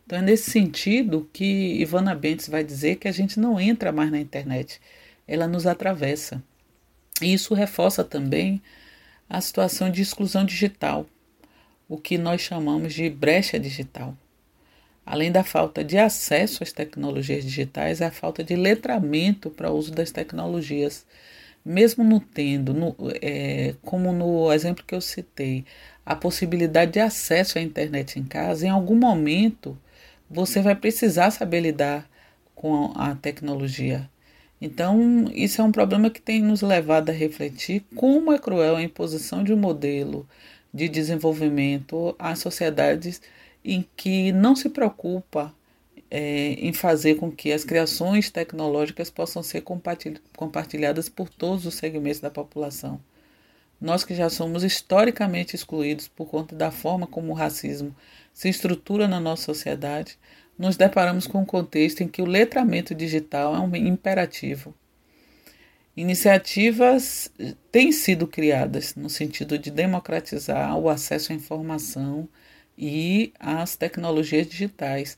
Então 0.06 0.20
é 0.20 0.22
nesse 0.22 0.50
sentido 0.50 1.30
que 1.34 1.82
Ivana 1.82 2.16
Bentes 2.16 2.48
vai 2.48 2.64
dizer 2.64 2.96
que 2.96 3.10
a 3.10 3.12
gente 3.12 3.38
não 3.38 3.60
entra 3.60 3.92
mais 3.92 4.10
na 4.10 4.20
internet, 4.20 4.80
ela 5.28 5.48
nos 5.48 5.68
atravessa. 5.68 6.42
E 7.22 7.34
isso 7.34 7.54
reforça 7.54 8.06
também 8.06 8.62
a 9.30 9.42
situação 9.42 9.90
de 9.90 10.02
exclusão 10.02 10.46
digital, 10.46 11.06
o 11.90 11.98
que 11.98 12.18
nós 12.18 12.40
chamamos 12.40 12.94
de 12.94 13.10
brecha 13.10 13.60
digital. 13.60 14.16
Além 15.10 15.32
da 15.32 15.42
falta 15.42 15.86
de 15.86 15.98
acesso 15.98 16.64
às 16.64 16.74
tecnologias 16.74 17.46
digitais, 17.46 18.02
é 18.02 18.08
a 18.08 18.12
falta 18.12 18.44
de 18.44 18.58
letramento 18.58 19.50
para 19.50 19.72
o 19.72 19.74
uso 19.78 19.90
das 19.90 20.12
tecnologias. 20.12 21.06
Mesmo 21.64 22.04
não 22.04 22.20
tendo, 22.20 22.74
no, 22.74 22.94
é, 23.22 23.74
como 23.82 24.12
no 24.12 24.52
exemplo 24.52 24.84
que 24.86 24.94
eu 24.94 25.00
citei, 25.00 25.64
a 26.06 26.14
possibilidade 26.14 26.92
de 26.92 27.00
acesso 27.00 27.58
à 27.58 27.62
internet 27.62 28.20
em 28.20 28.26
casa, 28.26 28.68
em 28.68 28.70
algum 28.70 28.98
momento 28.98 29.78
você 30.30 30.62
vai 30.62 30.76
precisar 30.76 31.32
saber 31.32 31.62
lidar 31.62 32.06
com 32.54 32.92
a 32.94 33.16
tecnologia. 33.16 34.10
Então, 34.60 35.32
isso 35.34 35.62
é 35.62 35.64
um 35.64 35.72
problema 35.72 36.10
que 36.10 36.22
tem 36.22 36.42
nos 36.42 36.62
levado 36.62 37.12
a 37.12 37.14
refletir 37.14 37.86
como 37.96 38.34
é 38.34 38.38
cruel 38.40 38.76
a 38.76 38.84
imposição 38.84 39.42
de 39.42 39.54
um 39.54 39.58
modelo 39.58 40.28
de 40.74 40.90
desenvolvimento 40.90 42.14
às 42.20 42.40
sociedades 42.40 43.22
em 43.68 43.86
que 43.98 44.32
não 44.32 44.56
se 44.56 44.70
preocupa 44.70 45.54
é, 46.10 46.54
em 46.54 46.72
fazer 46.72 47.16
com 47.16 47.30
que 47.30 47.52
as 47.52 47.66
criações 47.66 48.30
tecnológicas 48.30 49.10
possam 49.10 49.44
ser 49.44 49.62
compartilhadas 50.36 51.10
por 51.10 51.28
todos 51.28 51.66
os 51.66 51.76
segmentos 51.76 52.22
da 52.22 52.30
população. 52.30 53.02
Nós 53.80 54.06
que 54.06 54.16
já 54.16 54.30
somos 54.30 54.64
historicamente 54.64 55.56
excluídos 55.56 56.08
por 56.08 56.28
conta 56.28 56.56
da 56.56 56.72
forma 56.72 57.06
como 57.06 57.32
o 57.32 57.36
racismo 57.36 57.94
se 58.34 58.48
estrutura 58.48 59.08
na 59.08 59.20
nossa 59.20 59.44
sociedade, 59.44 60.18
nos 60.58 60.78
deparamos 60.78 61.28
com 61.28 61.42
um 61.42 61.46
contexto 61.46 62.02
em 62.02 62.08
que 62.08 62.22
o 62.22 62.26
letramento 62.26 62.96
digital 62.96 63.54
é 63.54 63.60
um 63.60 63.76
imperativo. 63.76 64.74
Iniciativas 65.96 67.30
têm 67.72 67.92
sido 67.92 68.28
criadas 68.28 68.96
no 68.96 69.10
sentido 69.10 69.58
de 69.58 69.70
democratizar 69.70 70.78
o 70.78 70.90
acesso 70.90 71.32
à 71.32 71.36
informação 71.36 72.30
e 72.78 73.34
às 73.40 73.76
tecnologias 73.76 74.48
digitais, 74.48 75.18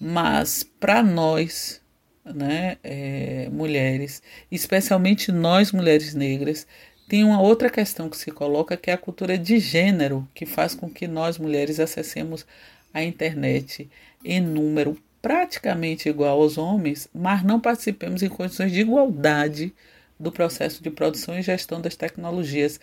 mas 0.00 0.62
para 0.62 1.02
nós, 1.02 1.80
né, 2.24 2.78
é, 2.82 3.48
mulheres, 3.52 4.22
especialmente 4.50 5.30
nós 5.30 5.72
mulheres 5.72 6.14
negras, 6.14 6.66
tem 7.08 7.22
uma 7.22 7.40
outra 7.40 7.68
questão 7.68 8.08
que 8.08 8.16
se 8.16 8.30
coloca 8.30 8.76
que 8.76 8.90
é 8.90 8.94
a 8.94 8.98
cultura 8.98 9.36
de 9.36 9.58
gênero, 9.58 10.26
que 10.34 10.46
faz 10.46 10.74
com 10.74 10.88
que 10.88 11.06
nós 11.06 11.38
mulheres 11.38 11.78
acessemos 11.78 12.46
a 12.92 13.02
internet 13.02 13.90
em 14.24 14.40
número 14.40 14.98
praticamente 15.20 16.08
igual 16.08 16.40
aos 16.40 16.58
homens, 16.58 17.08
mas 17.14 17.42
não 17.42 17.60
participemos 17.60 18.22
em 18.22 18.28
condições 18.28 18.72
de 18.72 18.80
igualdade 18.80 19.72
do 20.20 20.30
processo 20.30 20.82
de 20.82 20.90
produção 20.90 21.38
e 21.38 21.42
gestão 21.42 21.80
das 21.80 21.96
tecnologias. 21.96 22.78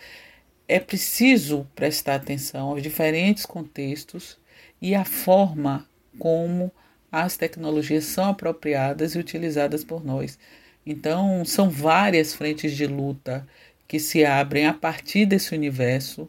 É 0.68 0.80
preciso 0.80 1.66
prestar 1.74 2.16
atenção 2.16 2.70
aos 2.70 2.82
diferentes 2.82 3.44
contextos 3.44 4.38
e 4.80 4.94
à 4.94 5.04
forma 5.04 5.86
como 6.18 6.72
as 7.10 7.36
tecnologias 7.36 8.04
são 8.04 8.30
apropriadas 8.30 9.14
e 9.14 9.18
utilizadas 9.18 9.84
por 9.84 10.04
nós. 10.04 10.38
Então, 10.86 11.44
são 11.44 11.68
várias 11.68 12.34
frentes 12.34 12.74
de 12.74 12.86
luta 12.86 13.46
que 13.86 14.00
se 14.00 14.24
abrem 14.24 14.66
a 14.66 14.72
partir 14.72 15.26
desse 15.26 15.54
universo, 15.54 16.28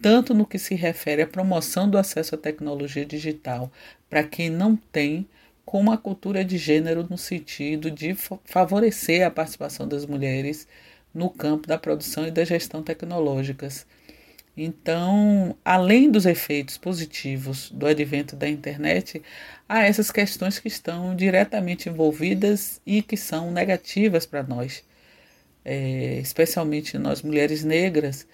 tanto 0.00 0.32
no 0.32 0.46
que 0.46 0.58
se 0.58 0.74
refere 0.74 1.22
à 1.22 1.26
promoção 1.26 1.90
do 1.90 1.98
acesso 1.98 2.34
à 2.34 2.38
tecnologia 2.38 3.04
digital 3.04 3.70
para 4.08 4.22
quem 4.24 4.48
não 4.48 4.76
tem, 4.76 5.28
como 5.64 5.92
a 5.92 5.98
cultura 5.98 6.44
de 6.44 6.56
gênero 6.58 7.06
no 7.08 7.18
sentido 7.18 7.90
de 7.90 8.14
favorecer 8.44 9.26
a 9.26 9.30
participação 9.30 9.86
das 9.86 10.06
mulheres 10.06 10.66
no 11.14 11.30
campo 11.30 11.66
da 11.66 11.78
produção 11.78 12.26
e 12.26 12.30
da 12.30 12.44
gestão 12.44 12.82
tecnológicas. 12.82 13.86
Então, 14.56 15.56
além 15.64 16.10
dos 16.10 16.26
efeitos 16.26 16.76
positivos 16.76 17.70
do 17.70 17.86
advento 17.86 18.36
da 18.36 18.48
internet, 18.48 19.22
há 19.68 19.84
essas 19.84 20.10
questões 20.10 20.58
que 20.58 20.68
estão 20.68 21.14
diretamente 21.14 21.88
envolvidas 21.88 22.80
e 22.84 23.00
que 23.00 23.16
são 23.16 23.50
negativas 23.50 24.26
para 24.26 24.42
nós, 24.42 24.84
é, 25.64 26.18
especialmente 26.20 26.98
nós 26.98 27.22
mulheres 27.22 27.64
negras, 27.64 28.26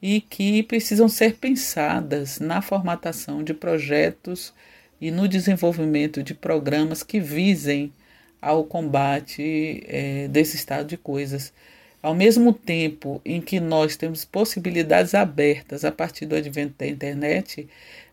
e 0.00 0.20
que 0.20 0.62
precisam 0.64 1.08
ser 1.08 1.36
pensadas 1.36 2.40
na 2.40 2.60
formatação 2.60 3.42
de 3.42 3.54
projetos 3.54 4.52
e 5.00 5.10
no 5.10 5.28
desenvolvimento 5.28 6.22
de 6.22 6.34
programas 6.34 7.02
que 7.02 7.20
visem 7.20 7.92
ao 8.40 8.64
combate 8.64 9.82
é, 9.86 10.28
desse 10.28 10.56
estado 10.56 10.88
de 10.88 10.96
coisas. 10.96 11.52
Ao 12.02 12.16
mesmo 12.16 12.52
tempo 12.52 13.20
em 13.24 13.40
que 13.40 13.60
nós 13.60 13.94
temos 13.94 14.24
possibilidades 14.24 15.14
abertas 15.14 15.84
a 15.84 15.92
partir 15.92 16.26
do 16.26 16.34
advento 16.34 16.74
da 16.76 16.86
internet, 16.86 17.68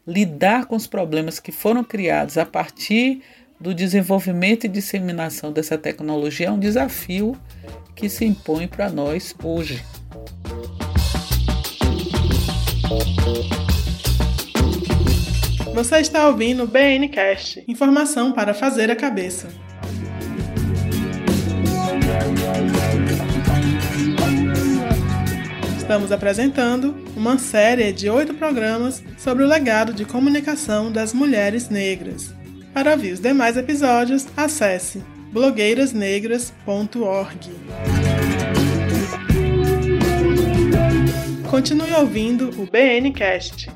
lidar 0.05 0.67
com 0.67 0.75
os 0.75 0.85
problemas 0.85 1.39
que 1.39 1.51
foram 1.51 1.83
criados 1.83 2.37
a 2.37 2.45
partir 2.45 3.23
do 3.59 3.73
desenvolvimento 3.73 4.65
e 4.65 4.69
disseminação 4.69 5.51
dessa 5.51 5.75
tecnologia 5.75 6.47
é 6.47 6.51
um 6.51 6.59
desafio 6.59 7.35
que 7.95 8.07
se 8.07 8.25
impõe 8.25 8.67
para 8.67 8.89
nós 8.89 9.33
hoje. 9.43 9.83
Você 15.73 15.97
está 15.97 16.27
ouvindo 16.27 16.63
o 16.63 16.67
BNcast, 16.67 17.63
informação 17.67 18.33
para 18.33 18.53
fazer 18.53 18.91
a 18.91 18.95
cabeça. 18.95 19.49
Estamos 25.89 26.11
apresentando 26.11 26.95
uma 27.15 27.39
série 27.39 27.91
de 27.91 28.11
oito 28.11 28.35
programas 28.35 29.03
sobre 29.17 29.43
o 29.43 29.47
legado 29.47 29.91
de 29.91 30.05
comunicação 30.05 30.91
das 30.91 31.15
mulheres 31.15 31.67
negras. 31.67 32.31
Para 32.71 32.91
ouvir 32.91 33.13
os 33.13 33.19
demais 33.19 33.57
episódios, 33.57 34.27
acesse 34.37 35.03
blogueirasnegras.org. 35.33 37.49
Continue 41.49 41.93
ouvindo 41.95 42.51
o 42.61 42.67
BNcast. 42.67 43.71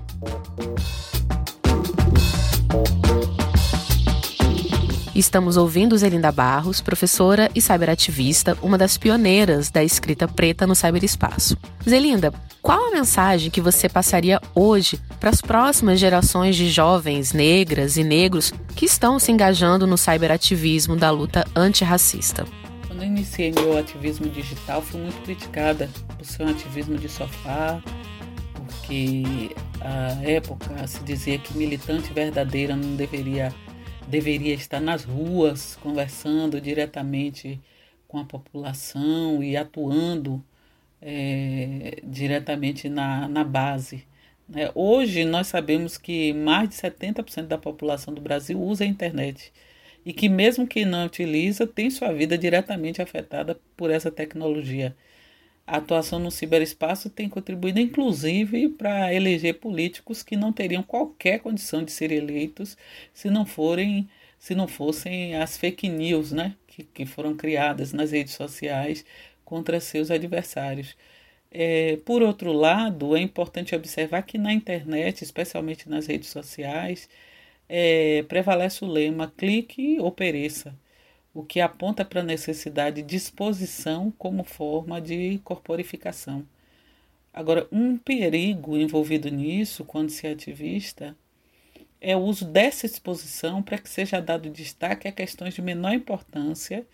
Estamos 5.16 5.58
ouvindo 5.58 5.96
Zelinda 5.96 6.32
Barros, 6.32 6.82
professora 6.82 7.48
e 7.54 7.62
cyberativista, 7.62 8.58
uma 8.64 8.80
das 8.80 8.98
pioneiras 8.98 9.70
da 9.70 9.84
escrita 9.84 10.28
preta 10.28 10.66
no 10.66 10.74
cyberespaço. 10.74 11.56
Zelinda, 11.88 12.34
qual 12.64 12.88
a 12.88 12.92
mensagem 12.92 13.52
que 13.52 13.62
você 13.62 13.88
passaria 13.88 14.42
hoje 14.56 15.00
para 15.20 15.30
as 15.30 15.40
próximas 15.40 16.00
gerações 16.00 16.56
de 16.56 16.68
jovens 16.68 17.32
negras 17.32 17.96
e 17.96 18.04
negros 18.04 18.52
que 18.76 18.86
estão 18.86 19.20
se 19.20 19.32
engajando 19.32 19.86
no 19.86 20.00
cyberativismo 20.00 20.96
da 20.96 21.12
luta 21.12 21.46
antirracista? 21.56 22.44
Quando 22.88 23.04
iniciei 23.04 23.52
meu 23.52 23.78
ativismo 23.78 24.28
digital, 24.28 24.82
fui 24.82 25.00
muito 25.00 25.22
criticada 25.22 25.92
por 26.18 26.26
ser 26.26 26.42
um 26.42 26.50
ativismo 26.50 26.98
de 26.98 27.08
sofá, 27.08 27.80
porque 28.56 29.52
à 29.80 30.24
época 30.24 30.88
se 30.88 31.04
dizia 31.04 31.38
que 31.38 31.56
militante 31.56 32.12
verdadeira 32.12 32.76
não 32.76 32.96
deveria 32.96 33.54
deveria 34.08 34.54
estar 34.54 34.80
nas 34.80 35.04
ruas 35.04 35.76
conversando 35.82 36.60
diretamente 36.62 37.60
com 38.08 38.20
a 38.20 38.26
população 38.26 39.44
e 39.44 39.58
atuando 39.58 40.44
é, 41.02 42.00
diretamente 42.04 42.88
na, 42.88 43.28
na 43.28 43.44
base. 43.44 44.06
Né? 44.48 44.70
Hoje 44.76 45.26
nós 45.26 45.48
sabemos 45.48 45.98
que 45.98 46.34
mais 46.34 46.70
de 46.70 46.76
70% 46.76 47.48
da 47.48 47.58
população 47.58 48.14
do 48.14 48.22
Brasil 48.22 48.62
usa 48.62 48.84
a 48.84 48.88
internet 48.88 49.52
e 50.06 50.14
que 50.14 50.30
mesmo 50.30 50.68
que 50.68 50.86
não 50.86 51.06
utiliza, 51.06 51.66
tem 51.66 51.90
sua 51.90 52.12
vida 52.14 52.38
diretamente 52.38 53.02
afetada 53.02 53.60
por 53.76 53.90
essa 53.90 54.12
tecnologia. 54.12 54.96
A 55.66 55.78
atuação 55.78 56.20
no 56.20 56.30
ciberespaço 56.32 57.10
tem 57.10 57.30
contribuído, 57.30 57.80
inclusive, 57.80 58.70
para 58.70 59.14
eleger 59.14 59.60
políticos 59.60 60.22
que 60.24 60.36
não 60.36 60.52
teriam 60.54 60.84
qualquer 60.84 61.40
condição 61.40 61.84
de 61.84 61.92
ser 61.92 62.12
eleitos 62.12 62.78
se 63.14 63.30
não 63.30 63.46
forem, 63.46 64.10
se 64.38 64.54
não 64.56 64.68
fossem 64.68 65.36
as 65.36 65.58
fake 65.58 65.88
news, 65.90 66.32
né, 66.32 66.56
que, 66.68 66.84
que 66.84 67.06
foram 67.06 67.36
criadas 67.36 67.94
nas 67.94 68.12
redes 68.12 68.34
sociais 68.34 69.06
contra 69.46 69.80
seus 69.80 70.12
adversários. 70.12 70.98
É, 71.52 71.98
por 72.06 72.22
outro 72.24 72.52
lado, 72.54 73.16
é 73.16 73.22
importante 73.22 73.76
observar 73.76 74.24
que 74.24 74.38
na 74.38 74.54
internet, 74.54 75.24
especialmente 75.24 75.90
nas 75.90 76.08
redes 76.08 76.30
sociais, 76.30 77.10
é, 77.70 78.24
prevalece 78.24 78.84
o 78.86 78.88
lema 78.88 79.34
clique 79.38 80.00
ou 80.00 80.12
pereça 80.12 80.76
o 81.34 81.44
que 81.44 81.60
aponta 81.60 82.06
para 82.06 82.22
a 82.22 82.24
necessidade 82.24 83.02
de 83.02 83.16
exposição 83.16 84.12
como 84.18 84.44
forma 84.44 85.02
de 85.02 85.40
corporificação. 85.44 86.46
Agora, 87.34 87.68
um 87.72 87.98
perigo 87.98 88.78
envolvido 88.78 89.30
nisso, 89.30 89.84
quando 89.84 90.12
se 90.12 90.28
é 90.28 90.32
ativista, 90.32 91.16
é 92.00 92.16
o 92.16 92.20
uso 92.20 92.46
dessa 92.46 92.86
exposição 92.86 93.64
para 93.64 93.80
que 93.80 93.90
seja 93.90 94.22
dado 94.22 94.50
destaque 94.50 95.08
a 95.08 95.12
questões 95.12 95.56
de 95.56 95.62
menor 95.62 95.94
importância 95.94 96.86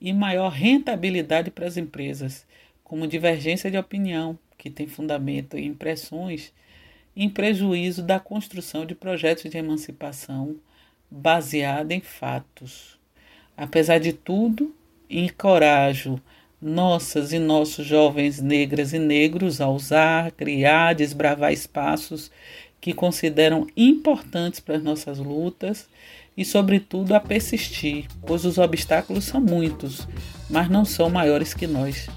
e 0.00 0.12
maior 0.12 0.50
rentabilidade 0.50 1.50
para 1.50 1.66
as 1.66 1.76
empresas, 1.76 2.46
como 2.84 3.06
divergência 3.06 3.70
de 3.70 3.78
opinião, 3.78 4.38
que 4.58 4.68
tem 4.68 4.86
fundamento 4.86 5.56
em 5.56 5.66
impressões, 5.66 6.52
em 7.16 7.30
prejuízo 7.30 8.02
da 8.02 8.20
construção 8.20 8.84
de 8.84 8.94
projetos 8.94 9.50
de 9.50 9.56
emancipação 9.56 10.56
baseada 11.10 11.94
em 11.94 12.00
fatos. 12.00 12.97
Apesar 13.58 13.98
de 13.98 14.12
tudo, 14.12 14.72
encorajo 15.10 16.20
nossas 16.62 17.32
e 17.32 17.40
nossos 17.40 17.84
jovens 17.84 18.40
negras 18.40 18.92
e 18.92 19.00
negros 19.00 19.60
a 19.60 19.68
usar, 19.68 20.30
criar, 20.30 20.94
desbravar 20.94 21.52
espaços 21.52 22.30
que 22.80 22.94
consideram 22.94 23.66
importantes 23.76 24.60
para 24.60 24.76
as 24.76 24.82
nossas 24.84 25.18
lutas 25.18 25.88
e, 26.36 26.44
sobretudo, 26.44 27.16
a 27.16 27.18
persistir, 27.20 28.06
pois 28.24 28.44
os 28.44 28.58
obstáculos 28.58 29.24
são 29.24 29.40
muitos, 29.40 30.06
mas 30.48 30.70
não 30.70 30.84
são 30.84 31.10
maiores 31.10 31.52
que 31.52 31.66
nós. 31.66 32.08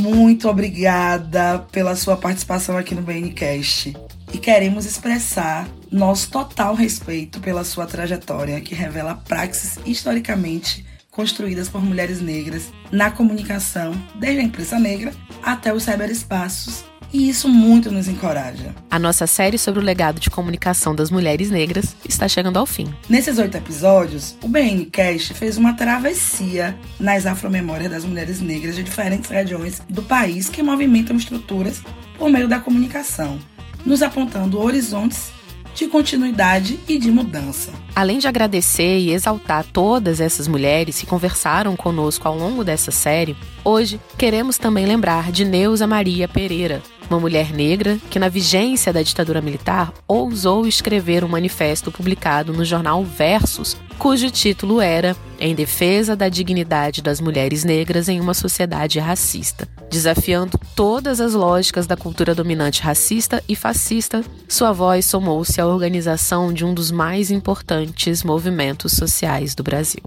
Muito 0.00 0.48
obrigada 0.48 1.60
pela 1.70 1.94
sua 1.94 2.16
participação 2.16 2.76
aqui 2.76 2.96
no 2.96 3.02
BNCast. 3.02 3.94
E 4.32 4.38
queremos 4.38 4.84
expressar 4.84 5.68
nosso 5.90 6.30
total 6.30 6.74
respeito 6.74 7.40
pela 7.40 7.64
sua 7.64 7.86
trajetória, 7.86 8.60
que 8.60 8.74
revela 8.74 9.14
praxis 9.14 9.78
historicamente 9.86 10.84
construídas 11.10 11.68
por 11.68 11.82
mulheres 11.82 12.20
negras 12.20 12.72
na 12.92 13.10
comunicação, 13.10 13.92
desde 14.14 14.40
a 14.40 14.44
imprensa 14.44 14.78
negra 14.78 15.12
até 15.42 15.72
os 15.72 15.82
cyberespaços 15.82 16.84
e 17.12 17.28
isso 17.28 17.48
muito 17.48 17.90
nos 17.90 18.08
encoraja. 18.08 18.74
A 18.90 18.98
nossa 18.98 19.26
série 19.26 19.58
sobre 19.58 19.80
o 19.80 19.84
legado 19.84 20.20
de 20.20 20.30
comunicação 20.30 20.94
das 20.94 21.10
mulheres 21.10 21.50
negras 21.50 21.96
está 22.08 22.28
chegando 22.28 22.58
ao 22.58 22.66
fim. 22.66 22.92
Nesses 23.08 23.38
oito 23.38 23.56
episódios, 23.56 24.36
o 24.42 24.48
BNCast 24.48 25.34
fez 25.34 25.56
uma 25.56 25.74
travessia 25.74 26.76
nas 26.98 27.26
afromemórias 27.26 27.90
das 27.90 28.04
mulheres 28.04 28.40
negras 28.40 28.76
de 28.76 28.82
diferentes 28.82 29.30
regiões 29.30 29.82
do 29.88 30.02
país 30.02 30.48
que 30.48 30.62
movimentam 30.62 31.16
estruturas 31.16 31.82
por 32.18 32.28
meio 32.28 32.48
da 32.48 32.58
comunicação, 32.58 33.38
nos 33.84 34.02
apontando 34.02 34.60
horizontes 34.60 35.30
de 35.74 35.86
continuidade 35.86 36.80
e 36.88 36.98
de 36.98 37.10
mudança. 37.10 37.72
Além 37.94 38.18
de 38.18 38.26
agradecer 38.26 38.98
e 38.98 39.12
exaltar 39.12 39.64
todas 39.64 40.20
essas 40.20 40.48
mulheres 40.48 40.98
que 40.98 41.06
conversaram 41.06 41.76
conosco 41.76 42.26
ao 42.26 42.36
longo 42.36 42.64
dessa 42.64 42.90
série, 42.90 43.36
hoje 43.64 44.00
queremos 44.16 44.58
também 44.58 44.86
lembrar 44.86 45.30
de 45.30 45.44
Neuza 45.44 45.86
Maria 45.86 46.26
Pereira, 46.26 46.82
uma 47.08 47.18
mulher 47.18 47.52
negra 47.52 47.98
que, 48.10 48.18
na 48.18 48.28
vigência 48.28 48.92
da 48.92 49.02
ditadura 49.02 49.40
militar, 49.40 49.92
ousou 50.06 50.66
escrever 50.66 51.24
um 51.24 51.28
manifesto 51.28 51.90
publicado 51.90 52.52
no 52.52 52.64
jornal 52.64 53.02
Versus, 53.04 53.76
cujo 53.98 54.30
título 54.30 54.80
era 54.80 55.16
Em 55.40 55.54
Defesa 55.54 56.14
da 56.14 56.28
Dignidade 56.28 57.02
das 57.02 57.20
Mulheres 57.20 57.64
Negras 57.64 58.08
em 58.08 58.20
uma 58.20 58.34
Sociedade 58.34 58.98
Racista. 58.98 59.68
Desafiando 59.90 60.58
todas 60.76 61.20
as 61.20 61.32
lógicas 61.32 61.86
da 61.86 61.96
cultura 61.96 62.34
dominante 62.34 62.82
racista 62.82 63.42
e 63.48 63.56
fascista, 63.56 64.22
sua 64.46 64.72
voz 64.72 65.06
somou-se 65.06 65.58
à 65.60 65.66
organização 65.66 66.52
de 66.52 66.64
um 66.64 66.74
dos 66.74 66.90
mais 66.90 67.30
importantes 67.30 68.22
movimentos 68.22 68.92
sociais 68.92 69.54
do 69.54 69.62
Brasil. 69.62 70.02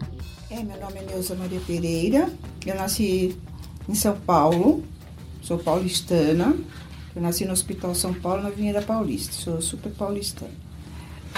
É, 0.49 0.63
meu 0.63 0.79
nome 0.79 0.99
é 0.99 1.01
Neuza 1.03 1.33
Maria 1.33 1.59
Pereira, 1.65 2.29
eu 2.65 2.75
nasci 2.75 3.35
em 3.89 3.95
São 3.95 4.15
Paulo, 4.15 4.83
sou 5.41 5.57
paulistana, 5.57 6.55
eu 7.15 7.21
nasci 7.21 7.45
no 7.45 7.54
Hospital 7.54 7.93
São 7.93 8.13
Paulo, 8.13 8.43
na 8.43 8.50
Avenida 8.50 8.82
Paulista. 8.82 9.34
Sou 9.34 9.62
super 9.62 9.91
paulistana. 9.91 10.52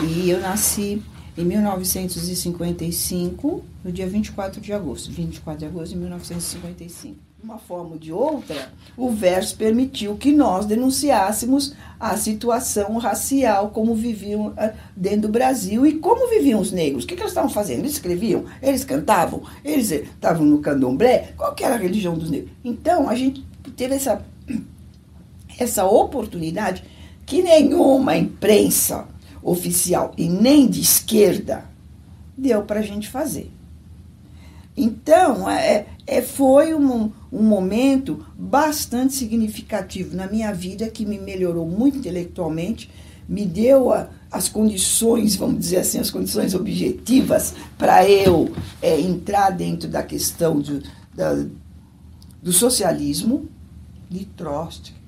E 0.02 0.30
eu 0.30 0.40
nasci 0.40 1.02
em 1.38 1.44
1955, 1.44 3.64
no 3.84 3.92
dia 3.92 4.08
24 4.08 4.62
de 4.62 4.72
agosto. 4.72 5.12
24 5.12 5.60
de 5.60 5.66
agosto 5.66 5.94
de 5.94 6.00
1955. 6.00 7.18
De 7.40 7.46
uma 7.46 7.58
forma 7.58 7.94
ou 7.94 7.98
de 7.98 8.14
outra, 8.14 8.72
o 8.96 9.10
verso 9.10 9.58
permitiu 9.58 10.16
que 10.16 10.32
nós 10.32 10.66
denunciássemos 10.66 11.74
a 12.00 12.16
situação 12.16 12.98
racial, 12.98 13.72
como 13.72 13.96
viviam 13.96 14.54
ah, 14.56 14.72
dentro 14.96 15.24
do 15.24 15.30
Brasil 15.30 15.86
e 15.86 16.00
como 16.00 16.30
viviam 16.30 16.62
os 16.62 16.72
negros. 16.72 17.04
O 17.04 17.08
que, 17.08 17.16
que 17.16 17.22
eles 17.22 17.32
estavam 17.32 17.50
fazendo? 17.50 17.80
Eles 17.80 17.94
escreviam, 17.94 18.46
eles 18.62 18.86
cantavam, 18.86 19.42
eles 19.66 19.92
estavam 19.92 20.46
no 20.46 20.60
candomblé. 20.60 21.34
Qual 21.36 21.54
que 21.54 21.64
era 21.64 21.76
a 21.76 21.80
religião 21.80 22.18
dos 22.18 22.30
negros? 22.30 22.52
Então, 22.64 23.10
a 23.10 23.16
gente 23.16 23.44
teve 23.76 23.96
essa 23.96 24.24
essa 25.58 25.86
oportunidade 25.86 26.84
que 27.26 27.42
nenhuma 27.42 28.18
imprensa 28.18 29.08
oficial 29.42 30.13
e 30.18 30.28
nem 30.28 30.68
de 30.68 30.82
esquerda 30.82 31.66
deu 32.38 32.63
para 32.63 32.80
a 32.80 32.84
gente 32.84 33.10
fazer. 33.10 33.52
Então, 34.76 35.50
é, 35.50 35.86
é, 36.08 36.22
foi 36.22 36.74
um, 36.74 37.12
um 37.32 37.44
momento 37.44 38.26
bastante 38.36 39.13
significativo 39.13 40.16
na 40.16 40.28
minha 40.28 40.52
vida 40.52 40.89
que 40.89 41.06
me 41.06 41.20
melhorou 41.20 41.68
muito 41.68 41.98
intelectualmente, 41.98 42.89
me 43.30 43.46
deu 43.46 43.94
a, 43.94 44.10
as 44.32 44.50
condições, 44.50 45.36
vamos 45.36 45.60
dizer 45.60 45.78
assim, 45.78 46.00
as 46.00 46.10
condições 46.10 46.56
objetivas 46.56 47.54
para 47.78 48.10
eu 48.10 48.52
é, 48.82 49.00
entrar 49.00 49.52
dentro 49.52 49.88
da 49.88 50.02
questão 50.02 50.60
de, 50.60 50.82
da, 51.13 51.46
do 52.42 52.52
socialismo, 52.52 53.48
de 54.10 54.26
Trotsky, 54.26 55.03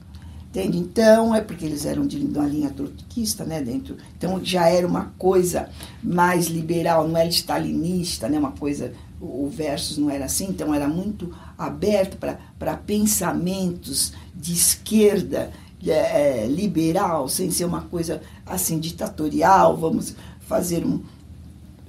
Entende? 0.56 0.78
Então, 0.78 1.36
é 1.36 1.42
porque 1.42 1.66
eles 1.66 1.86
eram 1.86 2.08
de 2.08 2.18
uma 2.18 2.48
linha 2.48 2.70
trotskista, 2.70 3.44
né, 3.44 3.62
dentro. 3.62 3.98
Então, 4.18 4.40
já 4.42 4.70
era 4.70 4.88
uma 4.88 5.14
coisa 5.18 5.68
mais 6.02 6.48
liberal, 6.48 7.06
não 7.06 7.18
era 7.18 7.28
stalinista, 7.28 8.30
né, 8.30 8.40
uma 8.40 8.54
coisa, 8.54 8.94
o, 9.20 9.44
o 9.44 9.50
versus 9.50 9.98
não 9.98 10.10
era 10.10 10.24
assim, 10.24 10.46
então 10.46 10.74
era 10.74 10.88
muito 10.88 11.36
aberto 11.58 12.18
para 12.18 12.78
pensamentos 12.78 14.14
de 14.34 14.54
esquerda, 14.54 15.52
é, 15.86 16.44
é, 16.44 16.48
liberal, 16.48 17.28
sem 17.28 17.52
ser 17.52 17.66
uma 17.66 17.82
coisa 17.82 18.22
assim 18.46 18.80
ditatorial, 18.80 19.76
vamos 19.76 20.16
fazer 20.40 20.86
um, 20.86 21.04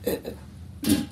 é, 0.02 0.32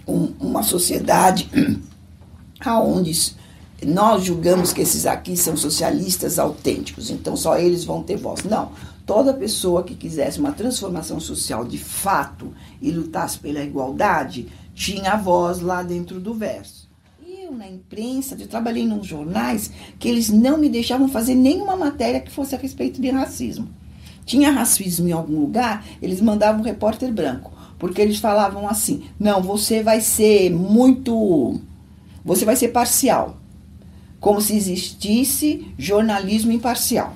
um 0.09 0.33
uma 0.41 0.65
sociedade 0.65 1.49
aonde 2.61 3.37
nós 3.85 4.25
julgamos 4.25 4.73
que 4.73 4.83
esses 4.83 5.05
aqui 5.05 5.37
são 5.37 5.57
socialistas 5.57 6.39
autênticos, 6.39 7.11
então 7.11 7.37
só 7.37 7.59
eles 7.59 7.85
vão 7.85 8.03
ter 8.03 8.17
voz. 8.17 8.45
Não. 8.45 8.71
Toda 9.05 9.35
pessoa 9.35 9.83
que 9.83 9.95
quisesse 9.95 10.39
uma 10.39 10.53
transformação 10.53 11.21
social 11.21 11.65
de 11.65 11.77
fato 11.77 12.55
e 12.81 12.91
lutasse 12.91 13.39
pela 13.39 13.61
igualdade 13.61 14.49
tinha 14.75 15.17
voz 15.17 15.61
lá 15.61 15.83
dentro 15.83 16.21
do 16.21 16.33
verso. 16.33 16.89
Eu, 17.27 17.53
na 17.53 17.69
imprensa, 17.69 18.37
eu 18.39 18.49
trabalhei 18.49 18.87
nos 18.87 19.07
jornais 19.07 19.71
que 19.99 20.09
eles 20.09 20.31
não 20.31 20.57
me 20.57 20.69
deixavam 20.69 21.09
fazer 21.09 21.35
nenhuma 21.35 21.77
matéria 21.77 22.21
que 22.21 22.31
fosse 22.31 22.55
a 22.55 22.59
respeito 22.59 23.01
de 23.01 23.11
racismo. 23.11 23.69
Tinha 24.25 24.51
racismo 24.51 25.07
em 25.07 25.13
algum 25.13 25.39
lugar, 25.41 25.85
eles 26.01 26.21
mandavam 26.23 26.63
um 26.63 26.65
repórter 26.65 27.13
branco, 27.13 27.53
porque 27.79 28.01
eles 28.01 28.19
falavam 28.19 28.67
assim: 28.67 29.05
não, 29.21 29.43
você 29.43 29.83
vai 29.83 30.01
ser 30.01 30.51
muito. 30.51 31.61
Você 32.25 32.47
vai 32.47 32.57
ser 32.57 32.69
parcial 32.69 33.44
como 34.25 34.41
se 34.41 34.57
existisse 34.57 35.67
jornalismo 35.77 36.51
imparcial. 36.51 37.15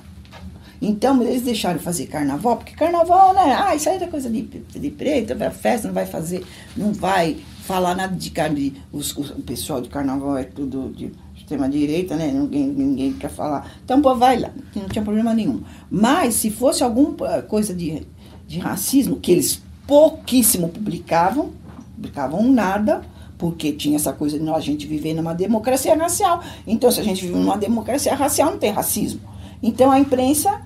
Então, 0.81 1.23
eles 1.23 1.41
deixaram 1.41 1.81
fazer 1.81 2.07
carnaval, 2.07 2.59
porque 2.59 2.75
carnaval, 2.75 3.33
né? 3.33 3.57
Ah, 3.59 3.75
isso 3.75 3.89
aí 3.89 3.97
é 3.97 4.07
coisa 4.07 4.29
de, 4.29 4.43
de 4.43 4.91
preto, 4.91 5.35
vai 5.35 5.51
festa, 5.51 5.89
não 5.89 5.95
vai 5.95 6.05
fazer, 6.05 6.45
não 6.77 6.93
vai 6.93 7.39
falar 7.63 7.95
nada 7.95 8.15
de 8.15 8.29
carne. 8.29 8.75
Os, 8.93 9.17
os, 9.17 9.31
o 9.31 9.41
pessoal 9.41 9.81
de 9.81 9.89
carnaval 9.89 10.37
é 10.37 10.45
tudo 10.45 10.93
de 10.95 11.11
extrema-direita, 11.35 12.15
né? 12.15 12.31
Ninguém, 12.31 12.67
ninguém 12.67 13.13
quer 13.15 13.31
falar. 13.31 13.73
Então, 13.83 14.03
pô, 14.03 14.15
vai 14.15 14.39
lá, 14.39 14.51
não 14.77 14.87
tinha 14.87 15.03
problema 15.03 15.33
nenhum. 15.33 15.63
Mas, 15.91 16.35
se 16.35 16.51
fosse 16.51 16.85
alguma 16.85 17.41
coisa 17.41 17.73
de, 17.73 18.07
de 18.47 18.59
racismo, 18.59 19.17
que 19.19 19.33
eles 19.33 19.63
pouquíssimo 19.87 20.69
publicavam, 20.69 21.53
publicavam 21.97 22.53
nada, 22.53 23.01
porque 23.39 23.73
tinha 23.73 23.97
essa 23.97 24.13
coisa 24.13 24.37
de 24.37 24.45
nós, 24.45 24.57
a 24.57 24.61
gente 24.61 24.87
viver 24.87 25.15
numa 25.15 25.33
democracia 25.33 25.95
racial. 25.95 26.43
Então, 26.67 26.91
se 26.91 27.01
a 27.01 27.05
gente 27.05 27.25
vive 27.25 27.39
numa 27.39 27.57
democracia 27.57 28.15
racial, 28.15 28.51
não 28.51 28.59
tem 28.59 28.73
racismo. 28.73 29.21
Então, 29.63 29.91
a 29.91 29.99
imprensa 29.99 30.61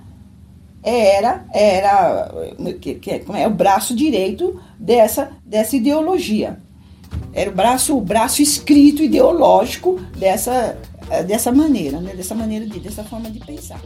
era, 0.81 1.45
era 1.53 2.31
que, 2.81 2.95
que, 2.95 3.19
como 3.19 3.37
é, 3.37 3.47
o 3.47 3.51
braço 3.51 3.95
direito 3.95 4.59
dessa, 4.77 5.31
dessa 5.45 5.77
ideologia. 5.77 6.59
Era 7.31 7.49
o 7.49 7.53
braço, 7.53 7.95
o 7.95 8.01
braço 8.01 8.41
escrito 8.41 9.03
ideológico 9.03 9.99
dessa, 10.17 10.77
dessa 11.25 11.51
maneira, 11.51 11.99
né? 11.99 12.13
dessa 12.15 12.33
maneira 12.33 12.65
de, 12.65 12.79
dessa 12.79 13.03
forma 13.03 13.29
de 13.29 13.39
pensar. 13.39 13.79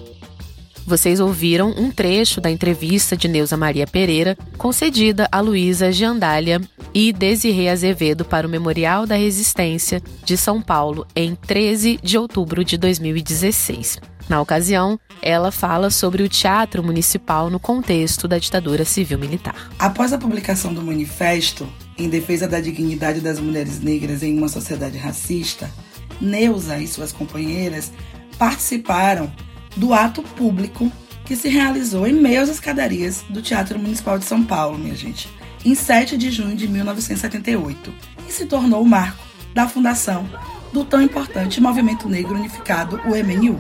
Vocês 0.88 1.19
ouviram 1.19 1.71
um 1.71 1.91
trecho 1.91 2.39
da 2.39 2.50
entrevista 2.50 3.17
de 3.17 3.28
Neuza 3.28 3.58
Maria 3.58 3.86
Pereira, 3.86 4.38
concedida 4.58 5.28
a 5.30 5.41
Luísa 5.41 5.91
Giandália 5.91 6.62
e 6.93 7.12
Desirê 7.12 7.67
Azevedo 7.67 8.23
para 8.23 8.47
o 8.47 8.50
Memorial 8.50 9.06
da 9.06 9.17
Resistência 9.17 10.02
de 10.23 10.38
São 10.38 10.62
Paulo 10.62 11.06
em 11.13 11.36
13 11.36 12.00
de 12.02 12.17
outubro 12.17 12.63
de 12.63 12.78
2016. 12.78 14.00
Na 14.30 14.39
ocasião, 14.39 14.97
ela 15.21 15.52
fala 15.52 15.89
sobre 15.89 16.23
o 16.23 16.30
teatro 16.30 16.82
municipal 16.82 17.50
no 17.50 17.60
contexto 17.60 18.26
da 18.26 18.38
ditadura 18.38 18.86
civil-militar. 18.86 19.69
Após 19.78 20.13
a 20.13 20.17
publicação 20.17 20.73
do 20.73 20.82
manifesto 20.82 21.67
em 21.97 22.08
defesa 22.08 22.47
da 22.47 22.62
dignidade 22.62 23.19
das 23.19 23.41
mulheres 23.41 23.82
negras 23.82 24.23
em 24.23 24.38
uma 24.38 24.47
sociedade 24.47 24.97
racista, 24.97 25.69
Neuza 26.21 26.78
e 26.78 26.88
suas 26.88 27.12
companheiras 27.12 27.91
participaram 28.39 29.30
do 29.78 29.94
ato 29.94 30.22
público 30.22 30.92
que 31.26 31.36
se 31.36 31.50
realizou 31.50 32.08
em 32.08 32.13
meio 32.13 32.42
às 32.42 32.50
escadarias 32.50 33.24
do 33.30 33.42
Teatro 33.42 33.78
Municipal 33.78 34.18
de 34.18 34.26
São 34.26 34.44
Paulo, 34.44 34.78
minha 34.78 34.96
gente, 34.96 35.30
em 35.63 35.76
7 35.76 36.18
de 36.18 36.32
junho 36.32 36.56
de 36.56 36.68
1978, 36.68 37.94
e 38.28 38.32
se 38.32 38.46
tornou 38.46 38.82
o 38.82 38.88
marco 38.88 39.26
da 39.54 39.68
fundação 39.68 40.28
do 40.72 40.86
tão 40.86 41.02
importante 41.02 41.62
Movimento 41.62 42.08
Negro 42.08 42.36
Unificado, 42.36 43.02
o 43.06 43.10
MNU. 43.10 43.60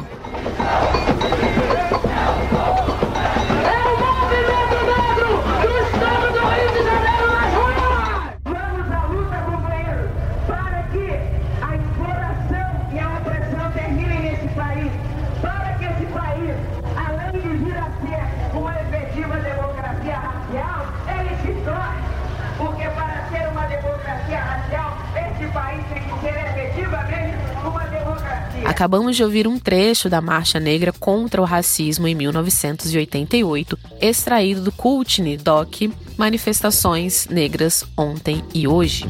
Acabamos 28.67 29.15
de 29.15 29.23
ouvir 29.23 29.47
um 29.47 29.57
trecho 29.57 30.09
da 30.09 30.19
Marcha 30.19 30.59
Negra 30.59 30.91
contra 30.91 31.41
o 31.41 31.45
Racismo 31.45 32.05
em 32.05 32.13
1988, 32.13 33.79
extraído 34.01 34.61
do 34.61 34.73
Cultne 34.73 35.37
Doc 35.37 35.83
Manifestações 36.17 37.27
Negras 37.27 37.85
Ontem 37.97 38.43
e 38.53 38.67
Hoje. 38.67 39.05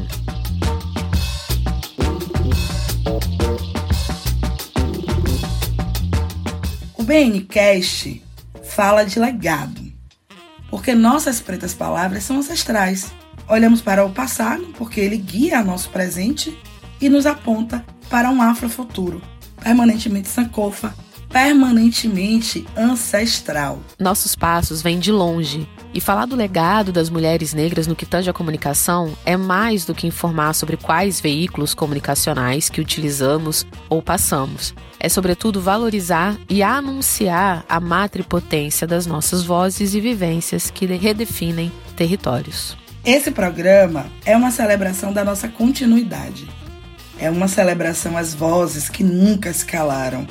O 6.96 7.02
BNCast 7.02 8.22
fala 8.62 9.02
de 9.02 9.18
legado, 9.18 9.82
porque 10.70 10.94
nossas 10.94 11.40
pretas 11.40 11.74
palavras 11.74 12.22
são 12.22 12.38
ancestrais. 12.38 13.12
Olhamos 13.48 13.82
para 13.82 14.06
o 14.06 14.10
passado 14.10 14.68
porque 14.78 15.00
ele 15.00 15.16
guia 15.16 15.64
nosso 15.64 15.90
presente 15.90 16.56
e 17.00 17.08
nos 17.08 17.26
aponta 17.26 17.84
para 18.08 18.30
um 18.30 18.40
afrofuturo 18.40 19.20
permanentemente 19.62 20.28
sankofa, 20.28 20.94
permanentemente 21.28 22.66
ancestral. 22.76 23.80
Nossos 23.98 24.34
passos 24.34 24.82
vêm 24.82 24.98
de 24.98 25.12
longe. 25.12 25.68
E 25.94 26.00
falar 26.00 26.26
do 26.26 26.36
legado 26.36 26.92
das 26.92 27.08
mulheres 27.08 27.54
negras 27.54 27.86
no 27.86 27.96
que 27.96 28.06
tange 28.06 28.28
à 28.28 28.32
comunicação 28.32 29.16
é 29.24 29.36
mais 29.36 29.84
do 29.84 29.94
que 29.94 30.06
informar 30.06 30.52
sobre 30.52 30.76
quais 30.76 31.20
veículos 31.20 31.74
comunicacionais 31.74 32.68
que 32.68 32.80
utilizamos 32.80 33.66
ou 33.88 34.02
passamos. 34.02 34.74
É, 35.00 35.08
sobretudo, 35.08 35.60
valorizar 35.60 36.36
e 36.48 36.62
anunciar 36.62 37.64
a 37.68 37.80
matripotência 37.80 38.86
das 38.86 39.06
nossas 39.06 39.42
vozes 39.42 39.94
e 39.94 40.00
vivências 40.00 40.70
que 40.70 40.86
redefinem 40.86 41.72
territórios. 41.96 42.76
Esse 43.04 43.30
programa 43.30 44.06
é 44.26 44.36
uma 44.36 44.50
celebração 44.50 45.12
da 45.12 45.24
nossa 45.24 45.48
continuidade 45.48 46.48
é 47.18 47.30
uma 47.30 47.48
celebração 47.48 48.16
às 48.16 48.34
vozes 48.34 48.88
que 48.88 49.02
nunca 49.02 49.52
se 49.52 49.64
calaram. 49.64 50.26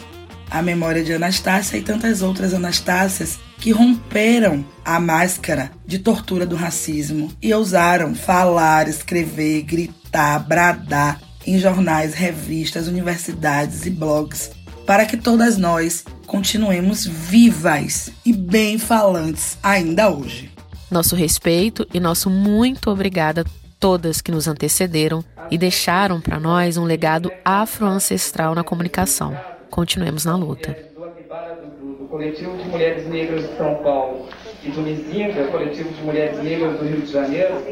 A 0.49 0.61
memória 0.61 1.03
de 1.03 1.13
Anastácia 1.13 1.77
e 1.77 1.81
tantas 1.81 2.21
outras 2.21 2.53
Anastácias 2.53 3.37
que 3.59 3.71
romperam 3.71 4.65
a 4.85 4.99
máscara 4.99 5.71
de 5.85 5.99
tortura 5.99 6.45
do 6.45 6.55
racismo 6.55 7.31
e 7.41 7.53
ousaram 7.53 8.15
falar, 8.15 8.87
escrever, 8.87 9.63
gritar, 9.63 10.39
bradar 10.39 11.19
em 11.45 11.59
jornais, 11.59 12.13
revistas, 12.13 12.87
universidades 12.87 13.85
e 13.85 13.89
blogs 13.89 14.51
para 14.85 15.05
que 15.05 15.17
todas 15.17 15.57
nós 15.57 16.05
continuemos 16.25 17.05
vivas 17.05 18.09
e 18.25 18.31
bem 18.31 18.79
falantes 18.79 19.57
ainda 19.61 20.09
hoje. 20.09 20.49
Nosso 20.89 21.13
respeito 21.15 21.85
e 21.93 21.99
nosso 21.99 22.29
muito 22.29 22.89
obrigada 22.89 23.43
todas 23.79 24.21
que 24.21 24.31
nos 24.31 24.47
antecederam 24.47 25.23
e 25.49 25.57
deixaram 25.57 26.19
para 26.19 26.39
nós 26.39 26.77
um 26.77 26.83
legado 26.83 27.31
afro-ancestral 27.43 28.55
na 28.55 28.63
comunicação. 28.63 29.37
Continuemos 29.69 30.25
na 30.25 30.35
luta. 30.35 30.75
Do 30.97 32.07
Coletivo 32.09 32.57
de 32.57 32.69
Mulheres 32.69 33.07
Negras 33.07 33.47
de 33.47 33.57
São 33.57 33.75
Paulo 33.75 34.27
e 34.63 34.69
do 34.69 34.81
Mizinga, 34.81 35.47
Coletivo 35.47 35.89
de 35.89 36.01
Mulheres 36.03 36.41
Negras 36.41 36.79
do 36.79 36.85
Rio 36.85 37.01
de 37.01 37.11
Janeiro, 37.11 37.63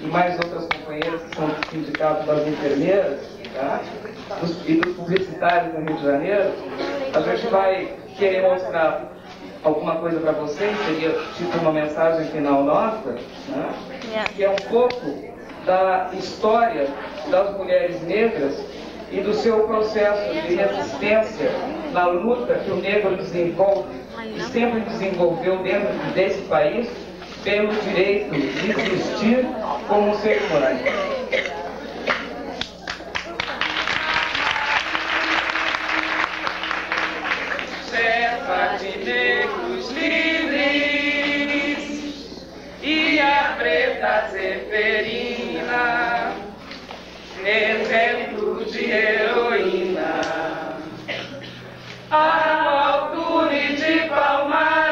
e 0.00 0.06
mais 0.06 0.34
outras 0.36 0.64
companheiras 0.64 1.22
que 1.22 1.36
são 1.36 1.46
do 1.46 1.70
Sindicato 1.70 2.26
das 2.26 2.46
Enfermeiras 2.48 3.20
tá? 3.54 3.80
e 4.66 4.74
dos 4.74 4.96
publicitários 4.96 5.74
no 5.74 5.86
Rio 5.86 5.96
de 5.96 6.02
Janeiro, 6.02 6.52
a 7.14 7.20
gente 7.20 7.46
vai 7.48 7.96
querer 8.18 8.42
mostrar 8.42 9.12
alguma 9.62 9.96
coisa 9.96 10.18
para 10.20 10.32
vocês, 10.32 10.76
seria 10.84 11.10
tipo 11.36 11.56
uma 11.58 11.72
mensagem 11.72 12.26
final 12.32 12.64
nossa, 12.64 13.12
né? 13.12 14.26
que 14.34 14.42
é 14.42 14.50
um 14.50 14.56
pouco 14.56 15.31
da 15.64 16.10
história 16.12 16.88
das 17.30 17.56
mulheres 17.56 18.02
negras 18.02 18.64
e 19.10 19.20
do 19.20 19.34
seu 19.34 19.66
processo 19.66 20.32
de 20.32 20.54
resistência 20.54 21.50
na 21.92 22.06
luta 22.06 22.54
que 22.54 22.70
o 22.70 22.76
negro 22.76 23.16
desenvolve 23.16 23.94
e 24.24 24.40
sempre 24.40 24.80
desenvolveu 24.80 25.62
dentro 25.62 25.92
desse 26.14 26.40
país 26.42 26.88
pelo 27.44 27.72
direito 27.74 28.30
de 28.30 28.70
existir 28.70 29.46
como 29.88 30.14
ser 30.16 30.40
humano. 30.44 30.80
Serva 37.90 38.78
de 38.78 39.04
negros 39.04 39.90
livres 39.90 40.72
e 42.82 43.20
a 43.20 43.54
preta 43.58 44.28
Zeferina 45.72 46.32
exemplo 47.44 48.64
de 48.64 48.84
heroína. 48.92 50.20
A 52.10 52.94
altura 52.94 53.54
de 53.54 54.08
Palmares, 54.08 54.91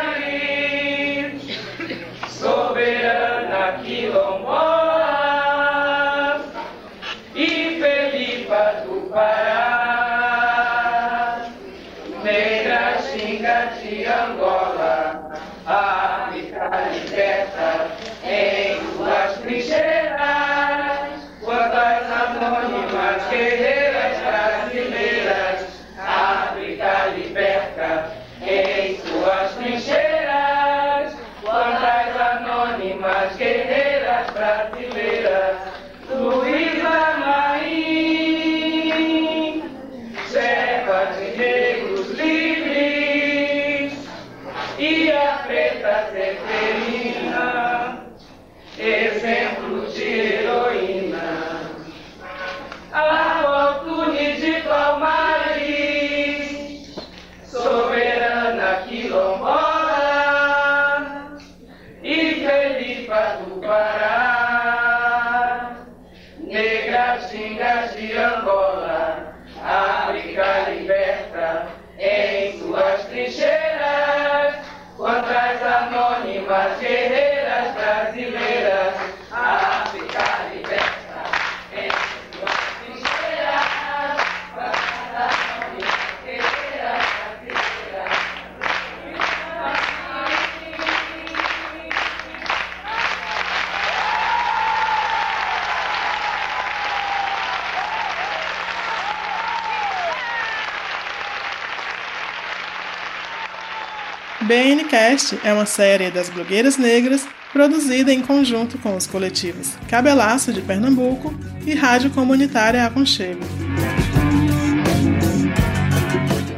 BNcast 104.51 105.39
é 105.45 105.53
uma 105.53 105.65
série 105.65 106.11
das 106.11 106.29
blogueiras 106.29 106.77
negras 106.77 107.25
produzida 107.53 108.13
em 108.13 108.21
conjunto 108.21 108.79
com 108.79 108.97
os 108.97 109.07
coletivos 109.07 109.75
Cabelaço 109.89 110.53
de 110.53 110.61
Pernambuco 110.61 111.33
e 111.65 111.73
Rádio 111.73 112.11
Comunitária 112.11 112.85
Aconchego. 112.85 113.39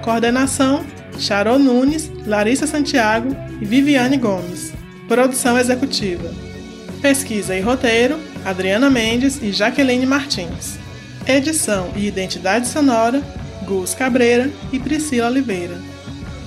Coordenação: 0.00 0.86
Charô 1.18 1.58
Nunes, 1.58 2.10
Larissa 2.26 2.66
Santiago 2.66 3.36
e 3.60 3.66
Viviane 3.66 4.16
Gomes. 4.16 4.72
Produção 5.06 5.58
executiva: 5.58 6.32
Pesquisa 7.02 7.54
e 7.54 7.60
roteiro: 7.60 8.18
Adriana 8.42 8.88
Mendes 8.88 9.38
e 9.42 9.52
Jaqueline 9.52 10.06
Martins. 10.06 10.78
Edição 11.26 11.92
e 11.94 12.06
identidade 12.06 12.68
sonora: 12.68 13.22
Gus 13.66 13.92
Cabreira 13.92 14.50
e 14.72 14.78
Priscila 14.78 15.28
Oliveira. 15.28 15.91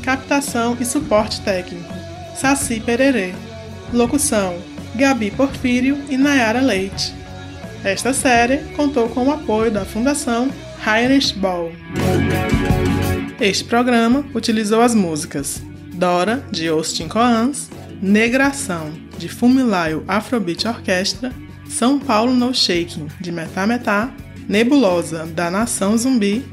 Captação 0.05 0.77
e 0.79 0.85
suporte 0.85 1.41
técnico: 1.41 1.91
Saci 2.39 2.79
Pererê. 2.79 3.33
Locução: 3.91 4.55
Gabi 4.93 5.31
Porfírio 5.31 5.97
e 6.07 6.15
Nayara 6.15 6.61
Leite. 6.61 7.11
Esta 7.83 8.13
série 8.13 8.57
contou 8.75 9.09
com 9.09 9.25
o 9.25 9.31
apoio 9.31 9.71
da 9.71 9.83
Fundação 9.83 10.51
Heinrich 10.85 11.33
Ball. 11.39 11.71
Este 13.41 13.63
programa 13.63 14.23
utilizou 14.35 14.81
as 14.81 14.93
músicas 14.93 15.61
Dora, 15.95 16.45
de 16.51 16.67
Austin 16.67 17.07
Coans, 17.07 17.71
Negração, 17.99 18.91
de 19.17 19.27
Fumilayo 19.27 20.03
Afrobeat 20.07 20.67
Orquestra, 20.67 21.33
São 21.67 21.97
Paulo 21.97 22.31
No 22.31 22.53
Shaking, 22.53 23.07
de 23.19 23.31
Metá 23.31 23.65
Metá, 23.65 24.13
Nebulosa, 24.47 25.25
da 25.25 25.49
Nação 25.49 25.97
Zumbi 25.97 26.45